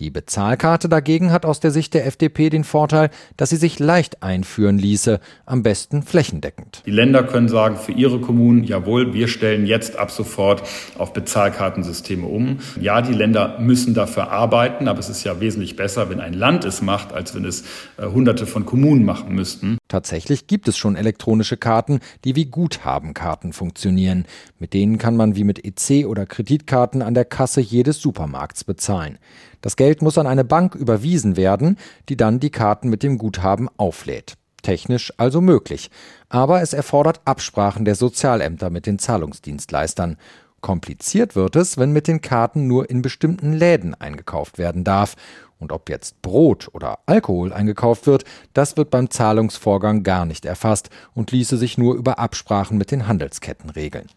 Die 0.00 0.10
Bezahlkarte 0.10 0.88
dagegen 0.88 1.30
hat 1.30 1.46
aus 1.46 1.60
der 1.60 1.70
Sicht 1.70 1.94
der 1.94 2.04
FDP 2.04 2.50
den 2.50 2.64
Vorteil, 2.64 3.10
dass 3.36 3.50
sie 3.50 3.56
sich 3.56 3.78
leicht 3.78 4.24
einführen 4.24 4.76
ließe, 4.76 5.20
am 5.46 5.62
besten 5.62 6.02
flächendeckend. 6.02 6.82
Die 6.84 6.90
Länder 6.90 7.22
können 7.22 7.48
sagen 7.48 7.76
für 7.76 7.92
ihre 7.92 8.20
Kommunen, 8.20 8.64
jawohl, 8.64 9.14
wir 9.14 9.28
stellen 9.28 9.66
jetzt 9.66 9.96
ab 9.96 10.10
sofort 10.10 10.64
auf 10.98 11.12
Bezahlkartensysteme 11.12 12.26
um. 12.26 12.58
Ja, 12.80 13.02
die 13.02 13.12
Länder 13.12 13.60
müssen 13.60 13.94
dafür 13.94 14.32
arbeiten, 14.32 14.88
aber 14.88 14.98
es 14.98 15.08
ist 15.08 15.22
ja 15.22 15.38
wesentlich 15.38 15.76
besser, 15.76 16.10
wenn 16.10 16.18
ein 16.18 16.32
Land 16.34 16.64
es 16.64 16.82
macht, 16.82 17.12
als 17.12 17.36
wenn 17.36 17.44
es 17.44 17.62
äh, 17.96 18.06
hunderte 18.06 18.46
von 18.46 18.66
Kommunen 18.66 19.04
machen 19.04 19.32
müssten. 19.32 19.78
Tatsächlich 19.86 20.48
gibt 20.48 20.66
es 20.66 20.76
schon 20.76 20.96
elektronische 20.96 21.56
Karten, 21.56 22.00
die 22.24 22.34
wie 22.34 22.46
Guthabenkarten 22.46 23.52
funktionieren. 23.52 24.24
Mit 24.58 24.72
denen 24.74 24.98
kann 24.98 25.16
man 25.16 25.36
wie 25.36 25.44
mit 25.44 25.64
EC 25.64 26.06
oder 26.06 26.26
Kreditkarten 26.26 27.00
an 27.00 27.14
der 27.14 27.24
Kasse 27.24 27.60
jedes 27.60 28.00
Supermarkts 28.00 28.64
bezahlen. 28.64 29.18
Das 29.64 29.76
Geld 29.76 29.83
muss 30.02 30.18
an 30.18 30.26
eine 30.26 30.44
Bank 30.44 30.74
überwiesen 30.74 31.36
werden, 31.36 31.78
die 32.08 32.16
dann 32.16 32.40
die 32.40 32.50
Karten 32.50 32.88
mit 32.88 33.02
dem 33.02 33.18
Guthaben 33.18 33.68
auflädt. 33.76 34.34
Technisch 34.62 35.12
also 35.18 35.40
möglich. 35.40 35.90
Aber 36.28 36.62
es 36.62 36.72
erfordert 36.72 37.20
Absprachen 37.24 37.84
der 37.84 37.94
Sozialämter 37.94 38.70
mit 38.70 38.86
den 38.86 38.98
Zahlungsdienstleistern. 38.98 40.16
Kompliziert 40.62 41.36
wird 41.36 41.56
es, 41.56 41.76
wenn 41.76 41.92
mit 41.92 42.08
den 42.08 42.22
Karten 42.22 42.66
nur 42.66 42.88
in 42.88 43.02
bestimmten 43.02 43.52
Läden 43.52 43.94
eingekauft 43.94 44.56
werden 44.56 44.82
darf. 44.82 45.16
Und 45.58 45.72
ob 45.72 45.90
jetzt 45.90 46.22
Brot 46.22 46.70
oder 46.72 47.00
Alkohol 47.04 47.52
eingekauft 47.52 48.06
wird, 48.06 48.24
das 48.54 48.78
wird 48.78 48.90
beim 48.90 49.10
Zahlungsvorgang 49.10 50.02
gar 50.02 50.24
nicht 50.24 50.46
erfasst 50.46 50.88
und 51.12 51.30
ließe 51.30 51.58
sich 51.58 51.76
nur 51.76 51.94
über 51.94 52.18
Absprachen 52.18 52.78
mit 52.78 52.90
den 52.90 53.06
Handelsketten 53.06 53.68
regeln. 53.68 54.08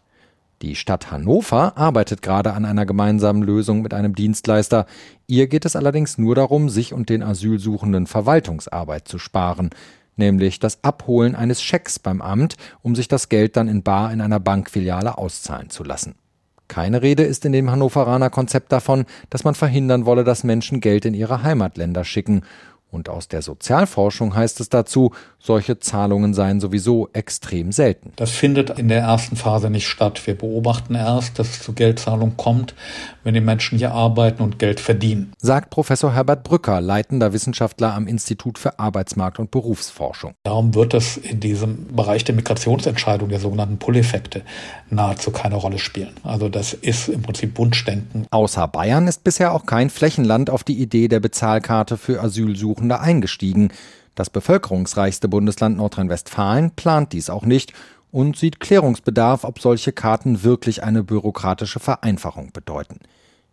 Die 0.60 0.74
Stadt 0.74 1.12
Hannover 1.12 1.78
arbeitet 1.78 2.20
gerade 2.20 2.52
an 2.52 2.64
einer 2.64 2.84
gemeinsamen 2.84 3.42
Lösung 3.42 3.80
mit 3.80 3.94
einem 3.94 4.16
Dienstleister. 4.16 4.86
Ihr 5.28 5.46
geht 5.46 5.64
es 5.64 5.76
allerdings 5.76 6.18
nur 6.18 6.34
darum, 6.34 6.68
sich 6.68 6.92
und 6.92 7.10
den 7.10 7.22
Asylsuchenden 7.22 8.08
Verwaltungsarbeit 8.08 9.06
zu 9.06 9.20
sparen, 9.20 9.70
nämlich 10.16 10.58
das 10.58 10.82
Abholen 10.82 11.36
eines 11.36 11.62
Schecks 11.62 12.00
beim 12.00 12.20
Amt, 12.20 12.56
um 12.82 12.96
sich 12.96 13.06
das 13.06 13.28
Geld 13.28 13.56
dann 13.56 13.68
in 13.68 13.84
bar 13.84 14.12
in 14.12 14.20
einer 14.20 14.40
Bankfiliale 14.40 15.16
auszahlen 15.16 15.70
zu 15.70 15.84
lassen. 15.84 16.16
Keine 16.66 17.02
Rede 17.02 17.22
ist 17.22 17.44
in 17.44 17.52
dem 17.52 17.70
Hannoveraner 17.70 18.28
Konzept 18.28 18.72
davon, 18.72 19.06
dass 19.30 19.44
man 19.44 19.54
verhindern 19.54 20.06
wolle, 20.06 20.24
dass 20.24 20.42
Menschen 20.42 20.80
Geld 20.80 21.04
in 21.04 21.14
ihre 21.14 21.44
Heimatländer 21.44 22.04
schicken 22.04 22.42
und 22.90 23.08
aus 23.10 23.28
der 23.28 23.42
Sozialforschung 23.42 24.34
heißt 24.34 24.60
es 24.60 24.70
dazu, 24.70 25.12
solche 25.38 25.78
Zahlungen 25.78 26.34
seien 26.34 26.58
sowieso 26.58 27.08
extrem 27.12 27.70
selten. 27.70 28.12
Das 28.16 28.30
findet 28.30 28.78
in 28.78 28.88
der 28.88 29.00
ersten 29.00 29.36
Phase 29.36 29.70
nicht 29.70 29.86
statt. 29.86 30.26
Wir 30.26 30.36
beobachten 30.36 30.94
erst, 30.94 31.38
dass 31.38 31.50
es 31.50 31.62
zu 31.62 31.74
Geldzahlungen 31.74 32.36
kommt, 32.36 32.74
wenn 33.24 33.34
die 33.34 33.40
Menschen 33.40 33.78
hier 33.78 33.92
arbeiten 33.92 34.42
und 34.42 34.58
Geld 34.58 34.80
verdienen. 34.80 35.32
Sagt 35.38 35.70
Professor 35.70 36.14
Herbert 36.14 36.44
Brücker, 36.44 36.80
leitender 36.80 37.32
Wissenschaftler 37.32 37.94
am 37.94 38.06
Institut 38.08 38.58
für 38.58 38.78
Arbeitsmarkt 38.78 39.38
und 39.38 39.50
Berufsforschung. 39.50 40.32
Darum 40.44 40.74
wird 40.74 40.94
es 40.94 41.16
in 41.16 41.40
diesem 41.40 41.94
Bereich 41.94 42.24
der 42.24 42.34
Migrationsentscheidung, 42.34 43.28
der 43.28 43.40
sogenannten 43.40 43.78
Pull-Effekte, 43.78 44.42
nahezu 44.90 45.30
keine 45.30 45.56
Rolle 45.56 45.78
spielen. 45.78 46.14
Also 46.24 46.48
das 46.48 46.72
ist 46.72 47.08
im 47.08 47.22
Prinzip 47.22 47.58
Wunschdenken. 47.58 48.26
Außer 48.30 48.66
Bayern 48.66 49.06
ist 49.06 49.24
bisher 49.24 49.52
auch 49.52 49.66
kein 49.66 49.90
Flächenland 49.90 50.50
auf 50.50 50.64
die 50.64 50.80
Idee 50.80 51.08
der 51.08 51.20
Bezahlkarte 51.20 51.96
für 51.96 52.22
Asylsuchende 52.22 52.77
eingestiegen. 53.00 53.72
Das 54.14 54.30
bevölkerungsreichste 54.30 55.28
Bundesland 55.28 55.76
Nordrhein-Westfalen 55.76 56.72
plant 56.72 57.12
dies 57.12 57.30
auch 57.30 57.44
nicht 57.44 57.72
und 58.10 58.36
sieht 58.36 58.60
Klärungsbedarf, 58.60 59.44
ob 59.44 59.60
solche 59.60 59.92
Karten 59.92 60.42
wirklich 60.42 60.82
eine 60.82 61.04
bürokratische 61.04 61.80
Vereinfachung 61.80 62.52
bedeuten. 62.52 63.00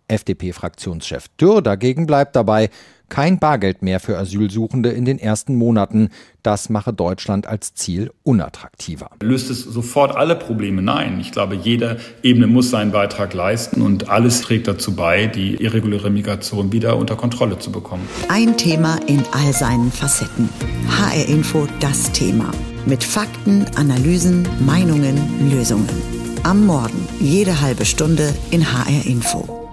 FDP-Fraktionschef 0.07 1.27
Dürr 1.39 1.61
dagegen 1.61 2.05
bleibt 2.05 2.35
dabei, 2.35 2.69
kein 3.09 3.39
Bargeld 3.39 3.81
mehr 3.81 3.99
für 3.99 4.17
Asylsuchende 4.17 4.89
in 4.89 5.05
den 5.05 5.19
ersten 5.19 5.55
Monaten. 5.55 6.09
Das 6.43 6.69
mache 6.69 6.93
Deutschland 6.93 7.47
als 7.47 7.73
Ziel 7.73 8.11
unattraktiver. 8.23 9.09
Löst 9.21 9.49
es 9.49 9.61
sofort 9.61 10.15
alle 10.15 10.35
Probleme? 10.35 10.81
Nein. 10.81 11.19
Ich 11.19 11.31
glaube, 11.31 11.55
jede 11.55 11.97
Ebene 12.23 12.47
muss 12.47 12.71
seinen 12.71 12.91
Beitrag 12.91 13.33
leisten 13.33 13.81
und 13.81 14.09
alles 14.09 14.41
trägt 14.41 14.67
dazu 14.67 14.95
bei, 14.95 15.27
die 15.27 15.55
irreguläre 15.55 16.09
Migration 16.09 16.71
wieder 16.71 16.97
unter 16.97 17.15
Kontrolle 17.15 17.59
zu 17.59 17.71
bekommen. 17.71 18.07
Ein 18.29 18.57
Thema 18.57 18.99
in 19.07 19.23
all 19.31 19.53
seinen 19.53 19.91
Facetten. 19.91 20.49
HR 20.89 21.27
Info, 21.27 21.67
das 21.79 22.11
Thema. 22.11 22.51
Mit 22.85 23.03
Fakten, 23.03 23.65
Analysen, 23.75 24.47
Meinungen, 24.65 25.51
Lösungen. 25.51 25.89
Am 26.43 26.65
Morgen, 26.65 27.07
jede 27.19 27.61
halbe 27.61 27.85
Stunde 27.85 28.33
in 28.51 28.63
HR 28.63 29.05
Info. 29.05 29.64